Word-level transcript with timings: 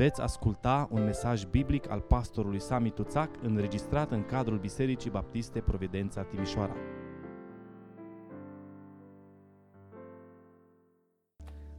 Veți 0.00 0.20
asculta 0.20 0.88
un 0.90 1.04
mesaj 1.04 1.44
biblic 1.44 1.90
al 1.90 2.00
pastorului 2.00 2.60
Sami 2.60 2.90
Tuțac 2.90 3.42
înregistrat 3.42 4.10
în 4.10 4.24
cadrul 4.24 4.58
Bisericii 4.58 5.10
Baptiste 5.10 5.60
Providența 5.60 6.22
Timișoara. 6.22 6.76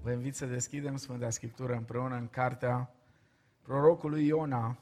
Vă 0.02 0.12
invit 0.12 0.36
să 0.36 0.46
deschidem 0.46 0.96
Sfânta 0.96 1.30
Scriptură 1.30 1.74
împreună 1.74 2.16
în 2.16 2.28
cartea 2.28 2.94
prorocului 3.62 4.26
Iona, 4.26 4.78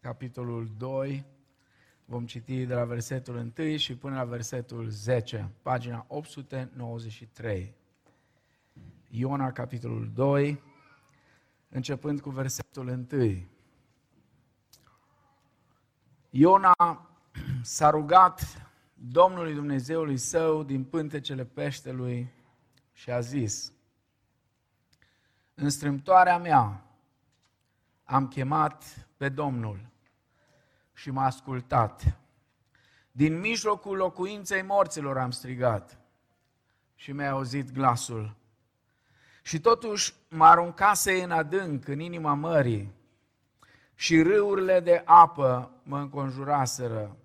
capitolul 0.00 0.70
2. 0.78 1.24
Vom 2.04 2.26
citi 2.26 2.64
de 2.66 2.74
la 2.74 2.84
versetul 2.84 3.52
1 3.58 3.76
și 3.76 3.96
până 3.96 4.14
la 4.16 4.24
versetul 4.24 4.88
10, 4.88 5.50
pagina 5.62 6.04
893. 6.08 7.74
Iona, 9.10 9.52
capitolul 9.52 10.10
2, 10.14 10.65
începând 11.68 12.20
cu 12.20 12.30
versetul 12.30 13.06
1. 13.12 13.46
Iona 16.30 17.08
s-a 17.62 17.90
rugat 17.90 18.66
Domnului 18.94 19.54
Dumnezeului 19.54 20.16
său 20.16 20.62
din 20.62 20.84
pântecele 20.84 21.44
peștelui 21.44 22.32
și 22.92 23.10
a 23.10 23.20
zis, 23.20 23.72
În 25.54 25.70
strâmtoarea 25.70 26.38
mea 26.38 26.84
am 28.04 28.28
chemat 28.28 29.08
pe 29.16 29.28
Domnul 29.28 29.88
și 30.92 31.10
m-a 31.10 31.24
ascultat. 31.24 32.18
Din 33.12 33.38
mijlocul 33.40 33.96
locuinței 33.96 34.62
morților 34.62 35.18
am 35.18 35.30
strigat 35.30 35.98
și 36.94 37.12
mi-a 37.12 37.30
auzit 37.30 37.72
glasul. 37.72 38.36
Și 39.46 39.60
totuși 39.60 40.14
mă 40.28 40.44
aruncase 40.44 41.22
în 41.22 41.30
adânc, 41.30 41.88
în 41.88 42.00
inima 42.00 42.34
mării, 42.34 42.94
și 43.94 44.22
râurile 44.22 44.80
de 44.80 45.02
apă 45.04 45.70
mă 45.82 45.98
înconjuraseră. 45.98 47.16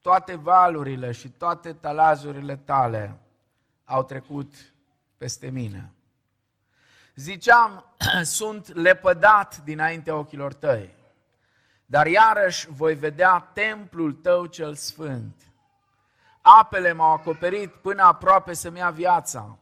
Toate 0.00 0.34
valurile 0.34 1.12
și 1.12 1.28
toate 1.28 1.72
talazurile 1.72 2.56
tale 2.56 3.18
au 3.84 4.04
trecut 4.04 4.54
peste 5.16 5.50
mine. 5.50 5.92
Ziceam, 7.14 7.84
sunt 8.22 8.74
lepădat 8.74 9.56
dinaintea 9.56 10.14
ochilor 10.14 10.52
tăi, 10.52 10.94
dar 11.86 12.06
iarăși 12.06 12.70
voi 12.70 12.94
vedea 12.94 13.50
templul 13.52 14.12
tău 14.12 14.46
cel 14.46 14.74
sfânt. 14.74 15.34
Apele 16.40 16.92
m-au 16.92 17.12
acoperit 17.12 17.72
până 17.74 18.02
aproape 18.02 18.52
să-mi 18.52 18.78
ia 18.78 18.90
viața. 18.90 19.58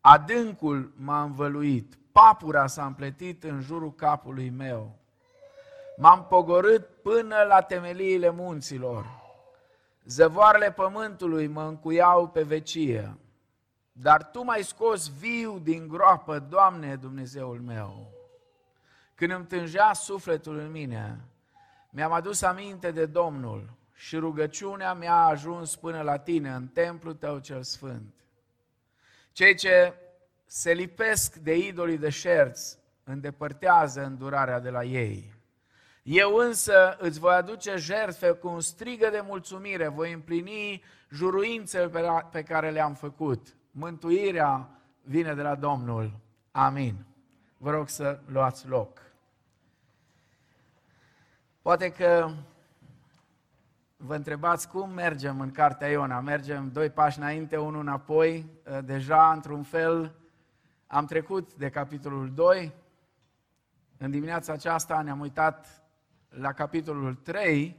Adâncul 0.00 0.92
m-a 0.96 1.22
învăluit, 1.22 1.98
papura 2.12 2.66
s-a 2.66 2.86
împletit 2.86 3.44
în 3.44 3.60
jurul 3.60 3.94
capului 3.94 4.50
meu. 4.50 4.98
M-am 5.96 6.26
pogorât 6.26 6.86
până 7.02 7.36
la 7.48 7.60
temeliile 7.60 8.30
munților. 8.30 9.06
Zăvoarele 10.04 10.72
pământului 10.72 11.46
mă 11.46 11.62
încuiau 11.62 12.28
pe 12.28 12.42
vecie. 12.42 13.16
Dar 13.92 14.24
Tu 14.24 14.42
m-ai 14.42 14.62
scos 14.62 15.08
viu 15.08 15.58
din 15.58 15.88
groapă, 15.88 16.38
Doamne 16.38 16.96
Dumnezeul 16.96 17.60
meu. 17.60 18.10
Când 19.14 19.32
îmi 19.32 19.46
tângea 19.46 19.92
sufletul 19.92 20.58
în 20.58 20.70
mine, 20.70 21.20
mi-am 21.90 22.12
adus 22.12 22.42
aminte 22.42 22.90
de 22.90 23.06
Domnul 23.06 23.70
și 23.94 24.16
rugăciunea 24.16 24.94
mi-a 24.94 25.24
ajuns 25.24 25.76
până 25.76 26.02
la 26.02 26.18
Tine, 26.18 26.50
în 26.50 26.66
templul 26.66 27.14
Tău 27.14 27.38
cel 27.38 27.62
Sfânt. 27.62 28.19
Cei 29.32 29.54
ce 29.54 29.94
se 30.46 30.72
lipesc 30.72 31.34
de 31.34 31.56
idolii 31.56 31.98
de 31.98 32.08
șerți 32.08 32.78
îndepărtează 33.04 34.04
îndurarea 34.04 34.60
de 34.60 34.70
la 34.70 34.84
ei. 34.84 35.32
Eu 36.02 36.34
însă 36.34 36.96
îți 36.98 37.18
voi 37.18 37.34
aduce 37.34 37.76
jertfe 37.76 38.30
cu 38.30 38.48
un 38.48 38.60
strigă 38.60 39.08
de 39.10 39.20
mulțumire, 39.26 39.88
voi 39.88 40.12
împlini 40.12 40.82
juruințele 41.10 41.90
pe 42.30 42.42
care 42.42 42.70
le-am 42.70 42.94
făcut. 42.94 43.54
Mântuirea 43.70 44.68
vine 45.02 45.34
de 45.34 45.42
la 45.42 45.54
Domnul. 45.54 46.12
Amin. 46.50 47.04
Vă 47.56 47.70
rog 47.70 47.88
să 47.88 48.20
luați 48.26 48.68
loc. 48.68 49.02
Poate 51.62 51.92
că 51.92 52.30
vă 54.02 54.14
întrebați 54.14 54.68
cum 54.68 54.90
mergem 54.90 55.40
în 55.40 55.50
Cartea 55.50 55.88
Iona. 55.88 56.20
Mergem 56.20 56.70
doi 56.72 56.90
pași 56.90 57.18
înainte, 57.18 57.56
unul 57.56 57.80
înapoi. 57.80 58.46
Deja, 58.84 59.32
într-un 59.32 59.62
fel, 59.62 60.14
am 60.86 61.06
trecut 61.06 61.54
de 61.54 61.70
capitolul 61.70 62.34
2. 62.34 62.72
În 63.98 64.10
dimineața 64.10 64.52
aceasta 64.52 65.02
ne-am 65.02 65.20
uitat 65.20 65.82
la 66.28 66.52
capitolul 66.52 67.14
3 67.14 67.76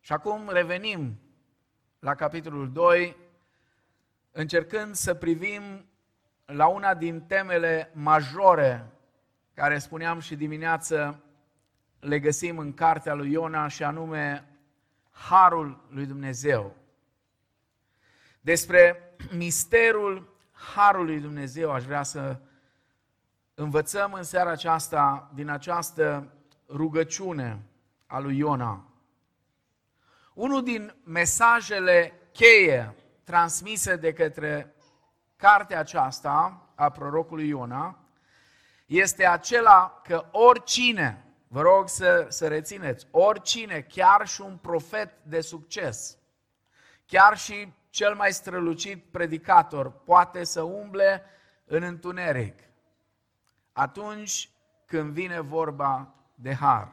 și 0.00 0.12
acum 0.12 0.48
revenim 0.48 1.20
la 1.98 2.14
capitolul 2.14 2.72
2, 2.72 3.16
încercând 4.30 4.94
să 4.94 5.14
privim 5.14 5.62
la 6.44 6.66
una 6.66 6.94
din 6.94 7.20
temele 7.20 7.90
majore 7.94 8.86
care 9.54 9.78
spuneam 9.78 10.20
și 10.20 10.36
dimineață 10.36 11.22
le 12.02 12.18
găsim 12.18 12.58
în 12.58 12.74
cartea 12.74 13.14
lui 13.14 13.30
Iona 13.30 13.68
și 13.68 13.82
anume 13.82 14.48
Harul 15.10 15.84
lui 15.88 16.06
Dumnezeu. 16.06 16.76
Despre 18.40 19.14
misterul 19.30 20.36
Harului 20.52 21.20
Dumnezeu 21.20 21.70
aș 21.70 21.84
vrea 21.84 22.02
să 22.02 22.40
învățăm 23.54 24.12
în 24.12 24.22
seara 24.22 24.50
aceasta 24.50 25.30
din 25.34 25.48
această 25.48 26.32
rugăciune 26.68 27.62
a 28.06 28.18
lui 28.18 28.36
Iona. 28.36 28.84
Unul 30.34 30.62
din 30.62 30.94
mesajele 31.04 32.12
cheie 32.32 32.94
transmise 33.24 33.96
de 33.96 34.12
către 34.12 34.74
cartea 35.36 35.78
aceasta 35.78 36.66
a 36.74 36.90
prorocului 36.90 37.48
Iona 37.48 37.98
este 38.86 39.26
acela 39.26 40.00
că 40.04 40.24
oricine, 40.30 41.24
vă 41.52 41.60
rog 41.60 41.88
să, 41.88 42.26
să 42.28 42.48
rețineți, 42.48 43.06
oricine, 43.10 43.86
chiar 43.88 44.26
și 44.26 44.40
un 44.40 44.56
profet 44.56 45.12
de 45.22 45.40
succes, 45.40 46.18
chiar 47.06 47.36
și 47.36 47.72
cel 47.90 48.14
mai 48.14 48.32
strălucit 48.32 49.04
predicator 49.10 49.90
poate 49.90 50.44
să 50.44 50.62
umble 50.62 51.24
în 51.64 51.82
întuneric 51.82 52.58
atunci 53.72 54.50
când 54.86 55.12
vine 55.12 55.40
vorba 55.40 56.14
de 56.34 56.54
har. 56.54 56.92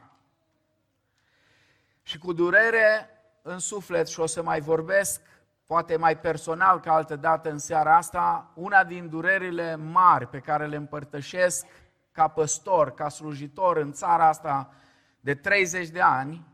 Și 2.02 2.18
cu 2.18 2.32
durere 2.32 3.10
în 3.42 3.58
suflet, 3.58 4.08
și 4.08 4.20
o 4.20 4.26
să 4.26 4.42
mai 4.42 4.60
vorbesc, 4.60 5.20
poate 5.66 5.96
mai 5.96 6.18
personal 6.18 6.80
ca 6.80 6.92
altă 6.92 7.16
dată 7.16 7.50
în 7.50 7.58
seara 7.58 7.96
asta, 7.96 8.50
una 8.54 8.84
din 8.84 9.08
durerile 9.08 9.74
mari 9.74 10.26
pe 10.26 10.38
care 10.38 10.66
le 10.66 10.76
împărtășesc 10.76 11.66
ca 12.12 12.28
păstor, 12.28 12.90
ca 12.90 13.08
slujitor 13.08 13.76
în 13.76 13.92
țara 13.92 14.28
asta 14.28 14.72
de 15.20 15.34
30 15.34 15.88
de 15.88 16.00
ani, 16.00 16.46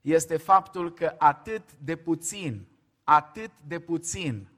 este 0.00 0.36
faptul 0.36 0.92
că 0.92 1.14
atât 1.18 1.72
de 1.72 1.96
puțin, 1.96 2.66
atât 3.04 3.50
de 3.66 3.78
puțin, 3.78 4.48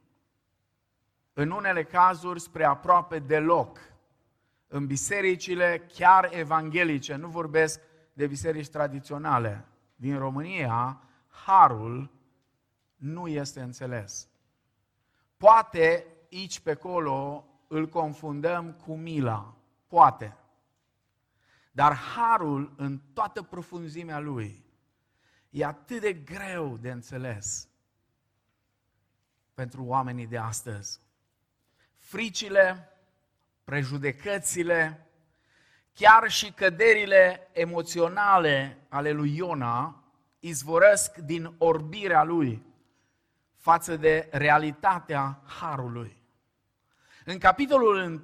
în 1.33 1.51
unele 1.51 1.85
cazuri 1.85 2.41
spre 2.41 2.65
aproape 2.65 3.19
deloc, 3.19 3.79
în 4.69 4.87
bisericile 4.87 5.87
chiar 5.93 6.29
evanghelice, 6.33 7.15
nu 7.15 7.29
vorbesc 7.29 7.81
de 8.13 8.27
biserici 8.27 8.69
tradiționale 8.69 9.65
din 9.97 10.19
România, 10.19 11.03
harul 11.29 12.11
nu 12.97 13.29
este 13.29 13.61
înțeles. 13.61 14.29
Poate 15.37 16.07
aici 16.33 16.61
pe 16.61 16.71
acolo 16.71 17.45
îl 17.69 17.89
confundăm 17.89 18.73
cu 18.73 18.95
mila, 18.95 19.55
poate. 19.95 20.37
Dar 21.73 21.95
harul 21.97 22.75
în 22.77 23.01
toată 23.13 23.43
profunzimea 23.43 24.19
lui 24.19 24.65
e 25.51 25.65
atât 25.65 26.01
de 26.01 26.13
greu 26.13 26.77
de 26.77 26.91
înțeles 26.91 27.69
pentru 29.55 29.85
oamenii 29.85 30.27
de 30.27 30.39
astăzi. 30.39 31.01
Fricile, 31.97 32.89
prejudecățile, 33.65 35.07
chiar 35.93 36.31
și 36.31 36.53
căderile 36.53 37.49
emoționale 37.53 38.87
ale 38.89 39.11
lui 39.11 39.37
Iona 39.37 40.05
izvorăsc 40.41 41.17
din 41.17 41.55
orbirea 41.59 42.23
lui 42.23 42.63
față 43.57 43.97
de 43.97 44.29
realitatea 44.33 45.43
harului. 45.45 46.17
În 47.25 47.39
capitolul 47.39 47.97
1, 47.97 48.19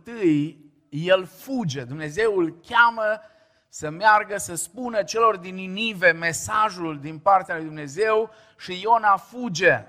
el 0.91 1.27
fuge, 1.27 1.85
Dumnezeu 1.85 2.37
îl 2.37 2.61
cheamă 2.69 3.21
să 3.69 3.91
meargă 3.91 4.37
să 4.37 4.55
spună 4.55 5.03
celor 5.03 5.37
din 5.37 5.55
Ninive 5.55 6.11
mesajul 6.11 7.01
din 7.01 7.19
partea 7.19 7.55
lui 7.55 7.65
Dumnezeu 7.65 8.31
și 8.59 8.81
Iona 8.83 9.17
fuge, 9.17 9.85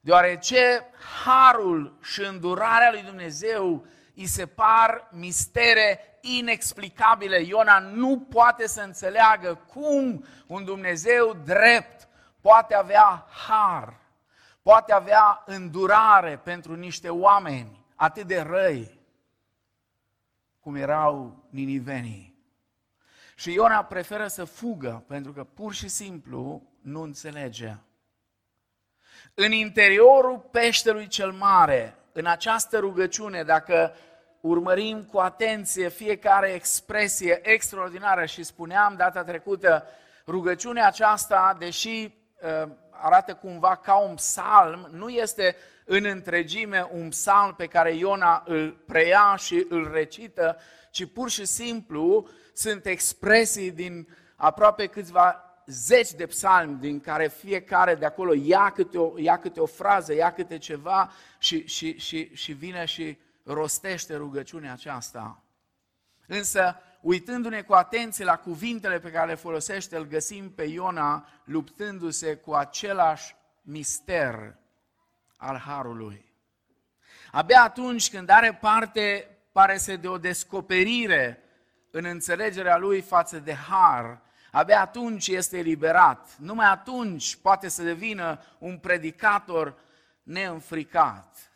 deoarece 0.00 0.86
harul 1.24 1.98
și 2.02 2.20
îndurarea 2.20 2.90
lui 2.90 3.02
Dumnezeu 3.02 3.86
îi 4.16 4.26
se 4.26 4.46
par 4.46 5.08
mistere 5.10 6.18
inexplicabile. 6.20 7.42
Iona 7.42 7.78
nu 7.78 8.26
poate 8.30 8.66
să 8.66 8.80
înțeleagă 8.80 9.54
cum 9.54 10.24
un 10.46 10.64
Dumnezeu 10.64 11.36
drept 11.44 12.08
poate 12.40 12.74
avea 12.74 13.26
har, 13.48 14.00
poate 14.62 14.92
avea 14.92 15.42
îndurare 15.46 16.40
pentru 16.44 16.74
niște 16.74 17.08
oameni 17.08 17.84
atât 17.94 18.26
de 18.26 18.40
răi 18.40 18.99
cum 20.70 20.78
erau 20.78 21.44
ninivenii. 21.48 22.34
Și 23.34 23.52
Iona 23.52 23.84
preferă 23.84 24.26
să 24.26 24.44
fugă 24.44 25.04
pentru 25.08 25.32
că 25.32 25.44
pur 25.44 25.74
și 25.74 25.88
simplu 25.88 26.62
nu 26.82 27.02
înțelege. 27.02 27.76
În 29.34 29.52
interiorul 29.52 30.38
peștelui 30.38 31.06
cel 31.06 31.32
mare, 31.32 31.96
în 32.12 32.26
această 32.26 32.78
rugăciune, 32.78 33.42
dacă 33.42 33.94
urmărim 34.40 35.04
cu 35.04 35.18
atenție 35.18 35.88
fiecare 35.88 36.48
expresie 36.48 37.40
extraordinară 37.42 38.24
și 38.24 38.42
spuneam 38.42 38.94
data 38.96 39.24
trecută, 39.24 39.86
rugăciunea 40.26 40.86
aceasta, 40.86 41.56
deși 41.58 42.14
uh, 42.42 42.70
arată 42.90 43.34
cumva 43.34 43.76
ca 43.76 43.96
un 43.96 44.14
psalm, 44.14 44.88
nu 44.90 45.08
este 45.08 45.56
în 45.92 46.04
întregime 46.04 46.88
un 46.92 47.08
psalm 47.08 47.54
pe 47.54 47.66
care 47.66 47.94
Iona 47.94 48.42
îl 48.46 48.70
preia 48.86 49.36
și 49.36 49.66
îl 49.68 49.90
recită, 49.92 50.56
ci 50.90 51.12
pur 51.12 51.30
și 51.30 51.44
simplu 51.44 52.28
sunt 52.52 52.86
expresii 52.86 53.70
din 53.70 54.08
aproape 54.36 54.86
câțiva 54.86 55.44
zeci 55.66 56.12
de 56.12 56.26
psalmi 56.26 56.78
din 56.78 57.00
care 57.00 57.28
fiecare 57.28 57.94
de 57.94 58.04
acolo 58.04 58.34
ia 58.34 58.70
câte 58.70 58.98
o, 58.98 59.18
ia 59.18 59.38
câte 59.38 59.60
o 59.60 59.66
frază, 59.66 60.14
ia 60.14 60.32
câte 60.32 60.58
ceva 60.58 61.12
și, 61.38 61.66
și, 61.66 61.98
și, 61.98 62.30
și 62.34 62.52
vine 62.52 62.84
și 62.84 63.18
rostește 63.44 64.16
rugăciunea 64.16 64.72
aceasta. 64.72 65.42
Însă, 66.26 66.76
uitându-ne 67.00 67.62
cu 67.62 67.72
atenție 67.72 68.24
la 68.24 68.36
cuvintele 68.36 68.98
pe 68.98 69.10
care 69.10 69.26
le 69.26 69.34
folosește, 69.34 69.96
îl 69.96 70.06
găsim 70.06 70.50
pe 70.50 70.62
Iona 70.62 71.28
luptându-se 71.44 72.34
cu 72.34 72.52
același 72.52 73.34
mister 73.62 74.58
al 75.40 75.56
Harului. 75.56 76.24
Abia 77.30 77.62
atunci 77.62 78.10
când 78.10 78.28
are 78.28 78.58
parte, 78.60 79.28
pare 79.52 79.78
să 79.78 79.96
de 79.96 80.08
o 80.08 80.18
descoperire 80.18 81.42
în 81.90 82.04
înțelegerea 82.04 82.76
lui 82.76 83.00
față 83.00 83.38
de 83.38 83.54
Har, 83.54 84.20
abia 84.52 84.80
atunci 84.80 85.28
este 85.28 85.58
eliberat. 85.58 86.36
Numai 86.38 86.66
atunci 86.66 87.36
poate 87.36 87.68
să 87.68 87.82
devină 87.82 88.40
un 88.58 88.78
predicator 88.78 89.78
neînfricat. 90.22 91.50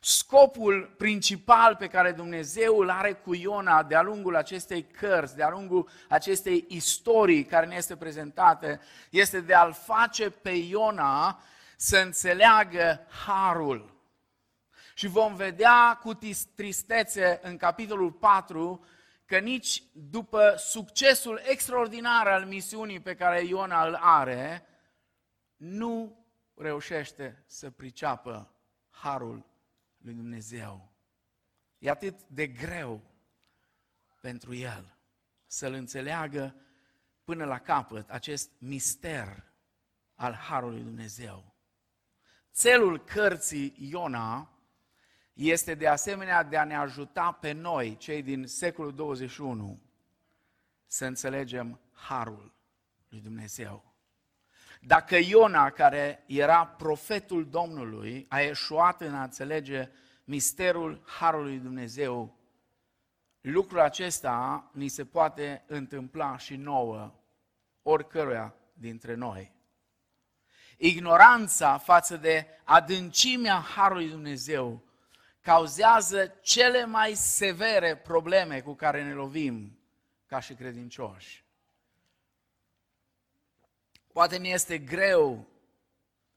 Scopul 0.00 0.94
principal 0.96 1.76
pe 1.76 1.86
care 1.86 2.12
Dumnezeu 2.12 2.78
îl 2.78 2.90
are 2.90 3.12
cu 3.12 3.34
Iona 3.34 3.82
de-a 3.82 4.02
lungul 4.02 4.36
acestei 4.36 4.82
cărți, 4.84 5.36
de-a 5.36 5.50
lungul 5.50 5.88
acestei 6.08 6.64
istorii 6.68 7.44
care 7.44 7.66
ne 7.66 7.74
este 7.74 7.96
prezentată, 7.96 8.80
este 9.10 9.40
de 9.40 9.54
a-l 9.54 9.72
face 9.72 10.30
pe 10.30 10.50
Iona 10.50 11.40
să 11.76 11.98
înțeleagă 11.98 13.06
harul. 13.26 13.94
Și 14.94 15.06
vom 15.06 15.34
vedea 15.34 15.98
cu 16.02 16.14
tristețe 16.54 17.40
în 17.42 17.56
capitolul 17.56 18.12
4 18.12 18.84
că 19.24 19.38
nici 19.38 19.82
după 19.92 20.54
succesul 20.58 21.40
extraordinar 21.44 22.26
al 22.26 22.44
misiunii 22.44 23.00
pe 23.00 23.14
care 23.14 23.44
Iona 23.44 23.86
îl 23.86 23.94
are, 23.94 24.66
nu 25.56 26.24
reușește 26.54 27.44
să 27.46 27.70
priceapă 27.70 28.54
harul 28.90 29.46
lui 29.98 30.14
Dumnezeu. 30.14 30.92
E 31.78 31.90
atât 31.90 32.22
de 32.26 32.46
greu 32.46 33.02
pentru 34.20 34.54
el 34.54 34.96
să-l 35.46 35.72
înțeleagă 35.72 36.54
până 37.24 37.44
la 37.44 37.58
capăt 37.58 38.10
acest 38.10 38.50
mister 38.58 39.52
al 40.14 40.32
harului 40.32 40.82
Dumnezeu. 40.82 41.55
Țelul 42.56 43.04
cărții 43.04 43.74
Iona 43.90 44.50
este 45.32 45.74
de 45.74 45.88
asemenea 45.88 46.42
de 46.42 46.56
a 46.56 46.64
ne 46.64 46.76
ajuta 46.76 47.32
pe 47.32 47.52
noi, 47.52 47.96
cei 47.96 48.22
din 48.22 48.46
secolul 48.46 48.94
21, 48.94 49.80
să 50.86 51.04
înțelegem 51.04 51.80
harul 51.92 52.54
lui 53.08 53.20
Dumnezeu. 53.20 53.94
Dacă 54.80 55.16
Iona, 55.16 55.70
care 55.70 56.24
era 56.26 56.66
profetul 56.66 57.48
Domnului, 57.48 58.26
a 58.28 58.40
eșuat 58.40 59.00
în 59.00 59.14
a 59.14 59.22
înțelege 59.22 59.90
misterul 60.24 61.02
harului 61.06 61.50
lui 61.50 61.60
Dumnezeu, 61.60 62.38
lucrul 63.40 63.80
acesta 63.80 64.70
ni 64.72 64.88
se 64.88 65.04
poate 65.04 65.64
întâmpla 65.66 66.38
și 66.38 66.56
nouă, 66.56 67.14
oricăruia 67.82 68.54
dintre 68.72 69.14
noi. 69.14 69.55
Ignoranța 70.76 71.78
față 71.78 72.16
de 72.16 72.46
adâncimea 72.64 73.54
harului 73.54 74.08
Dumnezeu 74.08 74.82
cauzează 75.40 76.34
cele 76.42 76.84
mai 76.84 77.14
severe 77.14 77.96
probleme 77.96 78.60
cu 78.60 78.74
care 78.74 79.02
ne 79.02 79.12
lovim 79.12 79.78
ca 80.26 80.40
și 80.40 80.54
credincioși. 80.54 81.44
Poate 84.12 84.36
ne 84.36 84.48
este 84.48 84.78
greu 84.78 85.46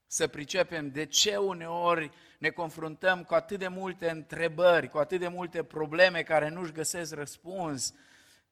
să 0.07 0.27
pricepem 0.27 0.91
de 0.91 1.05
ce 1.05 1.37
uneori 1.37 2.11
ne 2.39 2.49
confruntăm 2.49 3.23
cu 3.23 3.33
atât 3.33 3.59
de 3.59 3.67
multe 3.67 4.09
întrebări, 4.09 4.89
cu 4.89 4.97
atât 4.97 5.19
de 5.19 5.27
multe 5.27 5.63
probleme 5.63 6.23
care 6.23 6.49
nu-și 6.49 6.71
găsesc 6.71 7.13
răspuns, 7.13 7.93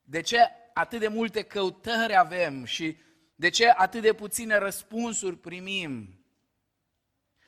de 0.03 0.21
ce 0.21 0.39
atât 0.73 0.99
de 0.99 1.07
multe 1.07 1.41
căutări 1.41 2.15
avem 2.15 2.63
și 2.63 2.97
de 3.39 3.49
ce 3.49 3.69
atât 3.69 4.01
de 4.01 4.13
puține 4.13 4.57
răspunsuri 4.57 5.37
primim. 5.37 6.21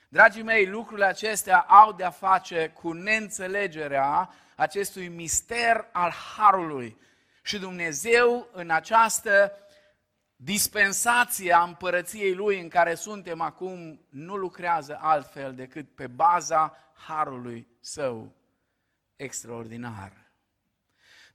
Dragii 0.10 0.44
mei, 0.44 0.66
lucrurile 0.66 1.06
acestea 1.06 1.60
au 1.60 1.94
de-a 1.94 2.10
face 2.10 2.70
cu 2.70 2.92
neînțelegerea 2.92 4.34
acestui 4.56 5.08
mister 5.08 5.88
al 5.92 6.12
Harului. 6.12 6.98
Și 7.44 7.60
Dumnezeu 7.60 8.50
în 8.52 8.70
această 8.70 9.54
dispensație 10.36 11.54
a 11.54 11.64
împărăției 11.64 12.34
Lui 12.34 12.60
în 12.60 12.68
care 12.68 12.96
suntem 12.96 13.42
acum 13.42 14.06
nu 14.10 14.36
lucrează 14.36 14.98
altfel 15.02 15.56
decât 15.56 15.96
pe 15.96 16.08
baza 16.08 16.78
Harului 16.94 17.68
Său 17.80 18.36
extraordinar. 19.16 20.19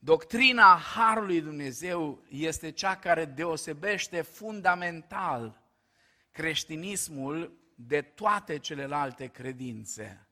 Doctrina 0.04 0.80
Harului 0.94 1.40
Dumnezeu 1.40 2.22
este 2.28 2.70
cea 2.70 2.96
care 2.96 3.24
deosebește 3.24 4.22
fundamental 4.22 5.62
creștinismul 6.30 7.58
de 7.74 8.00
toate 8.00 8.58
celelalte 8.58 9.26
credințe. 9.26 10.28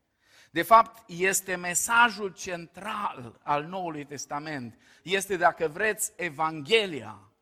De 0.50 0.62
fapt, 0.62 1.11
este 1.11 1.55
mesajul 1.55 2.33
central 2.33 3.41
al 3.43 3.64
Noului 3.64 4.05
Testament. 4.05 4.79
Este, 5.02 5.37
dacă 5.37 5.69
vreți, 5.69 6.12
Evanghelia 6.17 7.33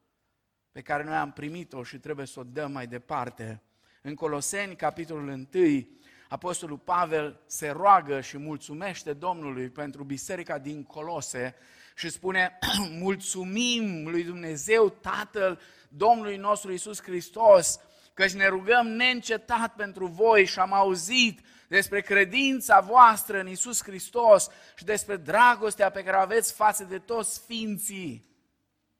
pe 0.72 0.80
care 0.80 1.04
noi 1.04 1.16
am 1.16 1.32
primit-o 1.32 1.82
și 1.82 1.98
trebuie 1.98 2.26
să 2.26 2.40
o 2.40 2.44
dăm 2.44 2.72
mai 2.72 2.86
departe. 2.86 3.62
În 4.02 4.14
Coloseni, 4.14 4.76
capitolul 4.76 5.28
1, 5.28 5.88
Apostolul 6.28 6.78
Pavel 6.78 7.40
se 7.46 7.68
roagă 7.68 8.20
și 8.20 8.38
mulțumește 8.38 9.12
Domnului 9.12 9.68
pentru 9.68 10.04
biserica 10.04 10.58
din 10.58 10.82
Colose 10.82 11.54
și 12.00 12.08
spune, 12.08 12.58
mulțumim 13.06 14.08
lui 14.08 14.24
Dumnezeu 14.24 14.88
Tatăl 14.88 15.60
Domnului 15.88 16.36
nostru 16.36 16.72
Isus 16.72 17.02
Hristos, 17.02 17.80
căci 18.14 18.32
ne 18.32 18.46
rugăm 18.46 18.86
neîncetat 18.86 19.74
pentru 19.74 20.06
voi 20.06 20.44
și 20.46 20.58
am 20.58 20.72
auzit 20.72 21.40
despre 21.68 22.00
credința 22.00 22.80
voastră 22.80 23.40
în 23.40 23.48
Isus 23.48 23.82
Hristos 23.82 24.48
și 24.76 24.84
despre 24.84 25.16
dragostea 25.16 25.90
pe 25.90 26.02
care 26.02 26.16
o 26.16 26.20
aveți 26.20 26.52
față 26.52 26.84
de 26.84 26.98
toți 26.98 27.34
sfinții. 27.34 28.24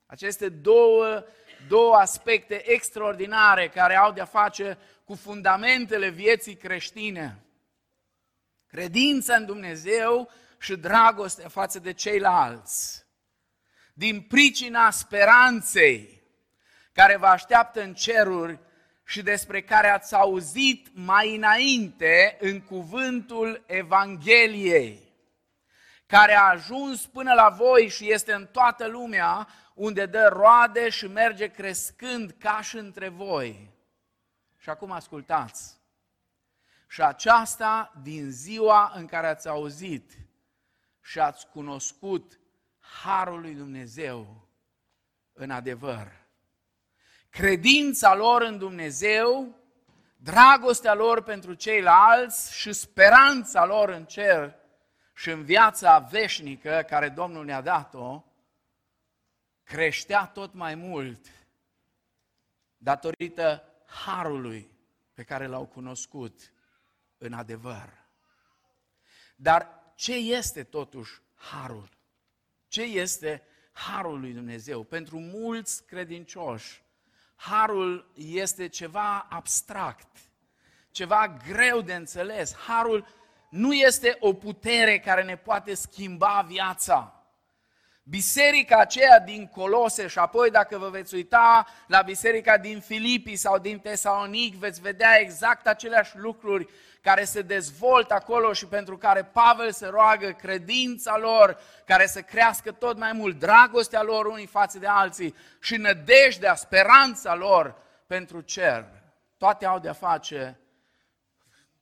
Aceste 0.06 0.48
două, 0.48 1.24
două 1.68 1.94
aspecte 1.94 2.70
extraordinare 2.70 3.68
care 3.68 3.96
au 3.96 4.12
de-a 4.12 4.24
face 4.24 4.78
cu 5.04 5.14
fundamentele 5.14 6.08
vieții 6.08 6.56
creștine. 6.56 7.44
Credința 8.66 9.34
în 9.34 9.46
Dumnezeu 9.46 10.30
și 10.60 10.76
dragostea 10.76 11.48
față 11.48 11.78
de 11.78 11.92
ceilalți. 11.92 13.06
Din 13.94 14.20
pricina 14.20 14.90
speranței 14.90 16.22
care 16.92 17.16
vă 17.16 17.26
așteaptă 17.26 17.82
în 17.82 17.94
ceruri 17.94 18.58
și 19.04 19.22
despre 19.22 19.62
care 19.62 19.88
ați 19.88 20.14
auzit 20.14 20.88
mai 20.92 21.36
înainte 21.36 22.36
în 22.40 22.60
cuvântul 22.60 23.64
Evangheliei, 23.66 25.12
care 26.06 26.34
a 26.34 26.48
ajuns 26.48 27.06
până 27.06 27.32
la 27.32 27.48
voi 27.48 27.88
și 27.88 28.12
este 28.12 28.32
în 28.32 28.46
toată 28.46 28.86
lumea, 28.86 29.48
unde 29.74 30.06
dă 30.06 30.28
roade 30.32 30.88
și 30.88 31.06
merge 31.06 31.46
crescând 31.46 32.34
ca 32.38 32.60
și 32.62 32.76
între 32.76 33.08
voi. 33.08 33.70
Și 34.58 34.68
acum 34.68 34.90
ascultați. 34.90 35.78
Și 36.88 37.02
aceasta 37.02 37.92
din 38.02 38.30
ziua 38.30 38.92
în 38.94 39.06
care 39.06 39.26
ați 39.26 39.48
auzit 39.48 40.12
și 41.00 41.18
ați 41.18 41.46
cunoscut 41.46 42.40
harul 43.02 43.40
lui 43.40 43.54
Dumnezeu 43.54 44.48
în 45.32 45.50
adevăr. 45.50 46.20
Credința 47.30 48.14
lor 48.14 48.42
în 48.42 48.58
Dumnezeu, 48.58 49.58
dragostea 50.16 50.94
lor 50.94 51.22
pentru 51.22 51.54
ceilalți 51.54 52.54
și 52.54 52.72
speranța 52.72 53.64
lor 53.64 53.88
în 53.88 54.04
cer 54.04 54.54
și 55.14 55.30
în 55.30 55.44
viața 55.44 55.98
veșnică 55.98 56.84
care 56.88 57.08
Domnul 57.08 57.44
ne-a 57.44 57.60
dat-o, 57.60 58.24
creștea 59.62 60.26
tot 60.26 60.54
mai 60.54 60.74
mult 60.74 61.26
datorită 62.76 63.64
harului 64.04 64.70
pe 65.14 65.22
care 65.22 65.46
l-au 65.46 65.66
cunoscut 65.66 66.52
în 67.18 67.32
adevăr. 67.32 67.88
Dar 69.36 69.79
ce 70.00 70.12
este 70.14 70.62
totuși 70.62 71.20
harul? 71.34 71.88
Ce 72.68 72.82
este 72.82 73.42
harul 73.72 74.20
lui 74.20 74.32
Dumnezeu? 74.32 74.82
Pentru 74.82 75.18
mulți 75.18 75.84
credincioși, 75.86 76.82
harul 77.34 78.12
este 78.14 78.68
ceva 78.68 79.18
abstract, 79.18 80.16
ceva 80.90 81.36
greu 81.48 81.80
de 81.80 81.94
înțeles. 81.94 82.54
Harul 82.54 83.06
nu 83.50 83.72
este 83.72 84.16
o 84.20 84.32
putere 84.32 84.98
care 84.98 85.22
ne 85.22 85.36
poate 85.36 85.74
schimba 85.74 86.44
viața. 86.48 87.19
Biserica 88.10 88.76
aceea 88.76 89.20
din 89.20 89.46
Colose 89.46 90.06
și 90.06 90.18
apoi 90.18 90.50
dacă 90.50 90.78
vă 90.78 90.88
veți 90.88 91.14
uita 91.14 91.66
la 91.86 92.02
biserica 92.02 92.58
din 92.58 92.80
Filipii 92.80 93.36
sau 93.36 93.58
din 93.58 93.78
Tesalonic, 93.78 94.54
veți 94.54 94.80
vedea 94.80 95.20
exact 95.20 95.66
aceleași 95.66 96.18
lucruri 96.18 96.68
care 97.00 97.24
se 97.24 97.42
dezvoltă 97.42 98.14
acolo 98.14 98.52
și 98.52 98.66
pentru 98.66 98.96
care 98.96 99.24
Pavel 99.24 99.72
se 99.72 99.86
roagă 99.86 100.30
credința 100.30 101.18
lor, 101.18 101.58
care 101.86 102.06
să 102.06 102.20
crească 102.20 102.72
tot 102.72 102.98
mai 102.98 103.12
mult, 103.12 103.38
dragostea 103.38 104.02
lor 104.02 104.26
unii 104.26 104.46
față 104.46 104.78
de 104.78 104.86
alții 104.86 105.34
și 105.60 105.76
nădejdea, 105.76 106.54
speranța 106.54 107.34
lor 107.34 107.76
pentru 108.06 108.40
cer. 108.40 108.84
Toate 109.36 109.66
au 109.66 109.78
de-a 109.78 109.92
face 109.92 110.60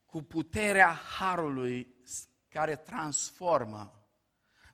cu 0.07 0.23
puterea 0.23 1.01
Harului 1.19 1.95
care 2.49 2.77
transformă 2.77 3.98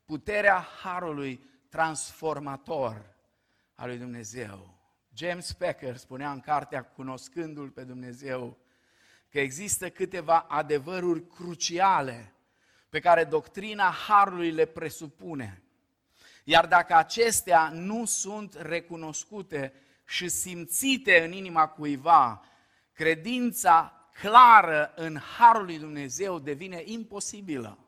puterea 0.04 0.66
harului 0.82 1.44
transformator 1.68 3.14
al 3.74 3.88
lui 3.88 3.98
Dumnezeu. 3.98 4.74
James 5.14 5.52
Packer 5.52 5.96
spunea 5.96 6.30
în 6.30 6.40
cartea 6.40 6.82
Cunoscându-L 6.82 7.70
pe 7.70 7.82
Dumnezeu 7.82 8.58
că 9.30 9.40
există 9.40 9.90
câteva 9.90 10.38
adevăruri 10.38 11.26
cruciale 11.26 12.32
pe 12.88 13.00
care 13.00 13.24
doctrina 13.24 13.90
harului 13.90 14.50
le 14.50 14.64
presupune. 14.64 15.62
Iar 16.44 16.66
dacă 16.66 16.94
acestea 16.96 17.68
nu 17.68 18.04
sunt 18.04 18.54
recunoscute 18.54 19.72
și 20.04 20.28
simțite 20.28 21.24
în 21.24 21.32
inima 21.32 21.66
cuiva, 21.66 22.44
credința 22.92 24.08
clară 24.12 24.92
în 24.96 25.18
harul 25.18 25.64
lui 25.64 25.78
Dumnezeu 25.78 26.38
devine 26.38 26.82
imposibilă. 26.84 27.83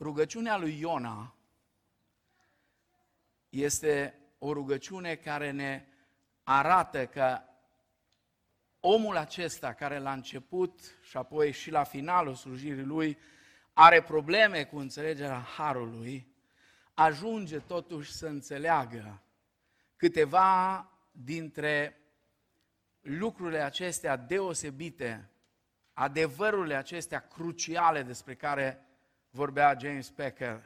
Rugăciunea 0.00 0.56
lui 0.56 0.78
Iona 0.78 1.34
este 3.48 4.18
o 4.38 4.52
rugăciune 4.52 5.14
care 5.14 5.50
ne 5.50 5.86
arată 6.42 7.06
că 7.06 7.40
omul 8.80 9.16
acesta 9.16 9.72
care 9.72 9.98
la 9.98 10.12
început 10.12 10.80
și 11.02 11.16
apoi 11.16 11.52
și 11.52 11.70
la 11.70 11.84
finalul 11.84 12.34
slujirii 12.34 12.84
lui 12.84 13.18
are 13.72 14.02
probleme 14.02 14.64
cu 14.64 14.78
înțelegerea 14.78 15.38
harului, 15.38 16.34
ajunge 16.94 17.58
totuși 17.58 18.12
să 18.12 18.26
înțeleagă 18.26 19.22
câteva 19.96 20.90
dintre 21.12 22.00
lucrurile 23.00 23.60
acestea 23.60 24.16
deosebite, 24.16 25.30
adevărurile 25.92 26.74
acestea 26.74 27.28
cruciale 27.28 28.02
despre 28.02 28.34
care 28.34 28.84
vorbea 29.30 29.76
James 29.80 30.10
Packer. 30.10 30.62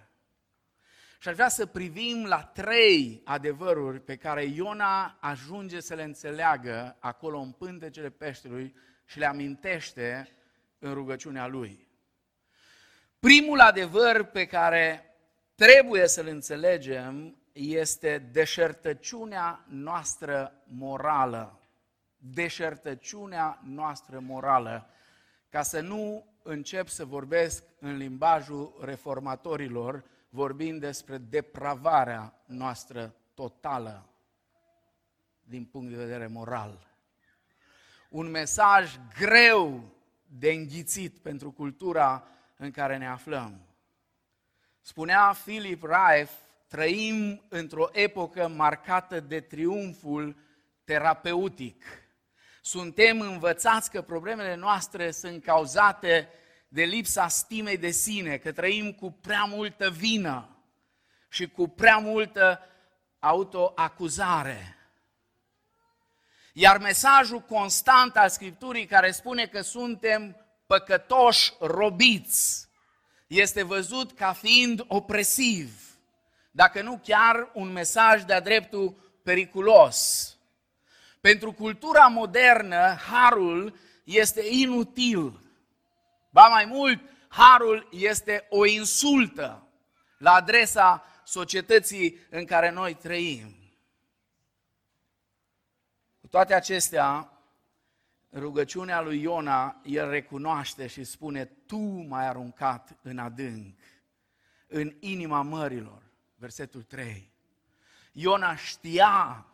Și 1.19 1.29
aș 1.29 1.35
vrea 1.35 1.49
să 1.49 1.67
privim 1.67 2.25
la 2.25 2.43
trei 2.43 3.21
adevăruri 3.25 4.01
pe 4.01 4.17
care 4.17 4.45
Iona 4.45 5.17
ajunge 5.21 5.81
să 5.81 5.95
le 5.95 6.03
înțeleagă 6.03 6.97
acolo 6.99 7.39
în 7.39 7.53
pântecele 7.53 8.11
peștelui 8.11 8.77
și 9.05 9.19
le 9.19 9.27
amintește 9.27 10.29
în 10.79 10.93
rugăciunea 10.93 11.47
lui. 11.47 11.89
Primul 13.19 13.61
adevăr 13.61 14.23
pe 14.23 14.47
care 14.47 15.15
trebuie 15.55 16.09
să-l 16.09 16.27
înțelegem 16.27 17.37
este 17.53 18.19
deșertăciunea 18.19 19.65
noastră 19.69 20.63
morală. 20.65 21.61
Deșertăciunea 22.17 23.61
noastră 23.63 24.19
morală. 24.19 24.91
Ca 25.49 25.63
să 25.63 25.81
nu 25.81 26.34
încep 26.47 26.89
să 26.89 27.05
vorbesc 27.05 27.63
în 27.79 27.97
limbajul 27.97 28.79
reformatorilor, 28.81 30.05
vorbind 30.29 30.81
despre 30.81 31.19
depravarea 31.19 32.43
noastră 32.47 33.15
totală 33.35 34.09
din 35.43 35.65
punct 35.65 35.91
de 35.91 35.97
vedere 35.97 36.27
moral. 36.27 36.97
Un 38.09 38.31
mesaj 38.31 38.99
greu 39.19 39.85
de 40.39 40.51
înghițit 40.51 41.19
pentru 41.19 41.51
cultura 41.53 42.27
în 42.57 42.71
care 42.71 42.97
ne 42.97 43.09
aflăm. 43.09 43.61
Spunea 44.81 45.37
Philip 45.45 45.83
Raif, 45.83 46.31
trăim 46.67 47.43
într-o 47.49 47.89
epocă 47.93 48.49
marcată 48.49 49.21
de 49.21 49.41
triumful 49.41 50.37
terapeutic 50.85 51.85
suntem 52.67 53.21
învățați 53.21 53.91
că 53.91 54.03
problemele 54.03 54.55
noastre 54.55 55.11
sunt 55.11 55.45
cauzate 55.45 56.29
de 56.69 56.83
lipsa 56.83 57.29
stimei 57.29 57.77
de 57.77 57.91
sine, 57.91 58.37
că 58.37 58.53
trăim 58.53 58.93
cu 58.93 59.11
prea 59.11 59.45
multă 59.45 59.91
vină 59.91 60.49
și 61.29 61.49
cu 61.49 61.69
prea 61.69 61.97
multă 61.97 62.61
autoacuzare. 63.19 64.77
Iar 66.53 66.79
mesajul 66.79 67.41
constant 67.41 68.17
al 68.17 68.29
Scripturii 68.29 68.87
care 68.87 69.11
spune 69.11 69.47
că 69.47 69.61
suntem 69.61 70.37
păcătoși 70.67 71.53
robiți 71.61 72.69
este 73.27 73.63
văzut 73.63 74.13
ca 74.13 74.33
fiind 74.33 74.85
opresiv, 74.89 75.97
dacă 76.51 76.83
nu 76.83 77.01
chiar 77.03 77.51
un 77.55 77.73
mesaj 77.73 78.23
de-a 78.23 78.41
dreptul 78.41 79.19
periculos. 79.23 80.29
Pentru 81.25 81.53
cultura 81.53 82.07
modernă, 82.07 82.95
harul 82.95 83.77
este 84.05 84.43
inutil. 84.51 85.41
Ba 86.31 86.49
mai 86.49 86.65
mult, 86.65 87.01
harul 87.29 87.89
este 87.93 88.47
o 88.49 88.67
insultă 88.67 89.69
la 90.19 90.33
adresa 90.33 91.05
societății 91.25 92.19
în 92.31 92.45
care 92.45 92.71
noi 92.71 92.95
trăim. 92.95 93.55
Cu 96.21 96.27
toate 96.27 96.55
acestea, 96.55 97.33
rugăciunea 98.33 99.01
lui 99.01 99.21
Iona, 99.21 99.81
el 99.85 100.11
recunoaște 100.11 100.87
și 100.87 101.05
spune, 101.05 101.45
Tu 101.45 101.79
m-ai 101.79 102.27
aruncat 102.27 102.97
în 103.03 103.19
adânc, 103.19 103.79
în 104.67 104.95
inima 105.01 105.43
mărilor. 105.43 106.03
Versetul 106.35 106.83
3. 106.83 107.33
Iona 108.13 108.57
știa 108.57 109.47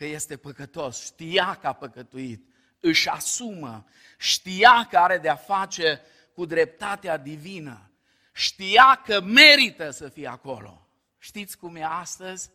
că 0.00 0.06
este 0.06 0.36
păcătos, 0.36 1.04
știa 1.04 1.58
că 1.60 1.66
a 1.66 1.72
păcătuit, 1.72 2.44
își 2.78 3.08
asumă, 3.08 3.84
știa 4.18 4.86
că 4.90 4.98
are 4.98 5.18
de-a 5.18 5.34
face 5.34 6.00
cu 6.34 6.44
dreptatea 6.44 7.16
divină, 7.16 7.90
știa 8.32 9.02
că 9.04 9.20
merită 9.20 9.90
să 9.90 10.08
fie 10.08 10.26
acolo. 10.26 10.88
Știți 11.18 11.58
cum 11.58 11.76
e 11.76 11.84
astăzi? 11.84 12.50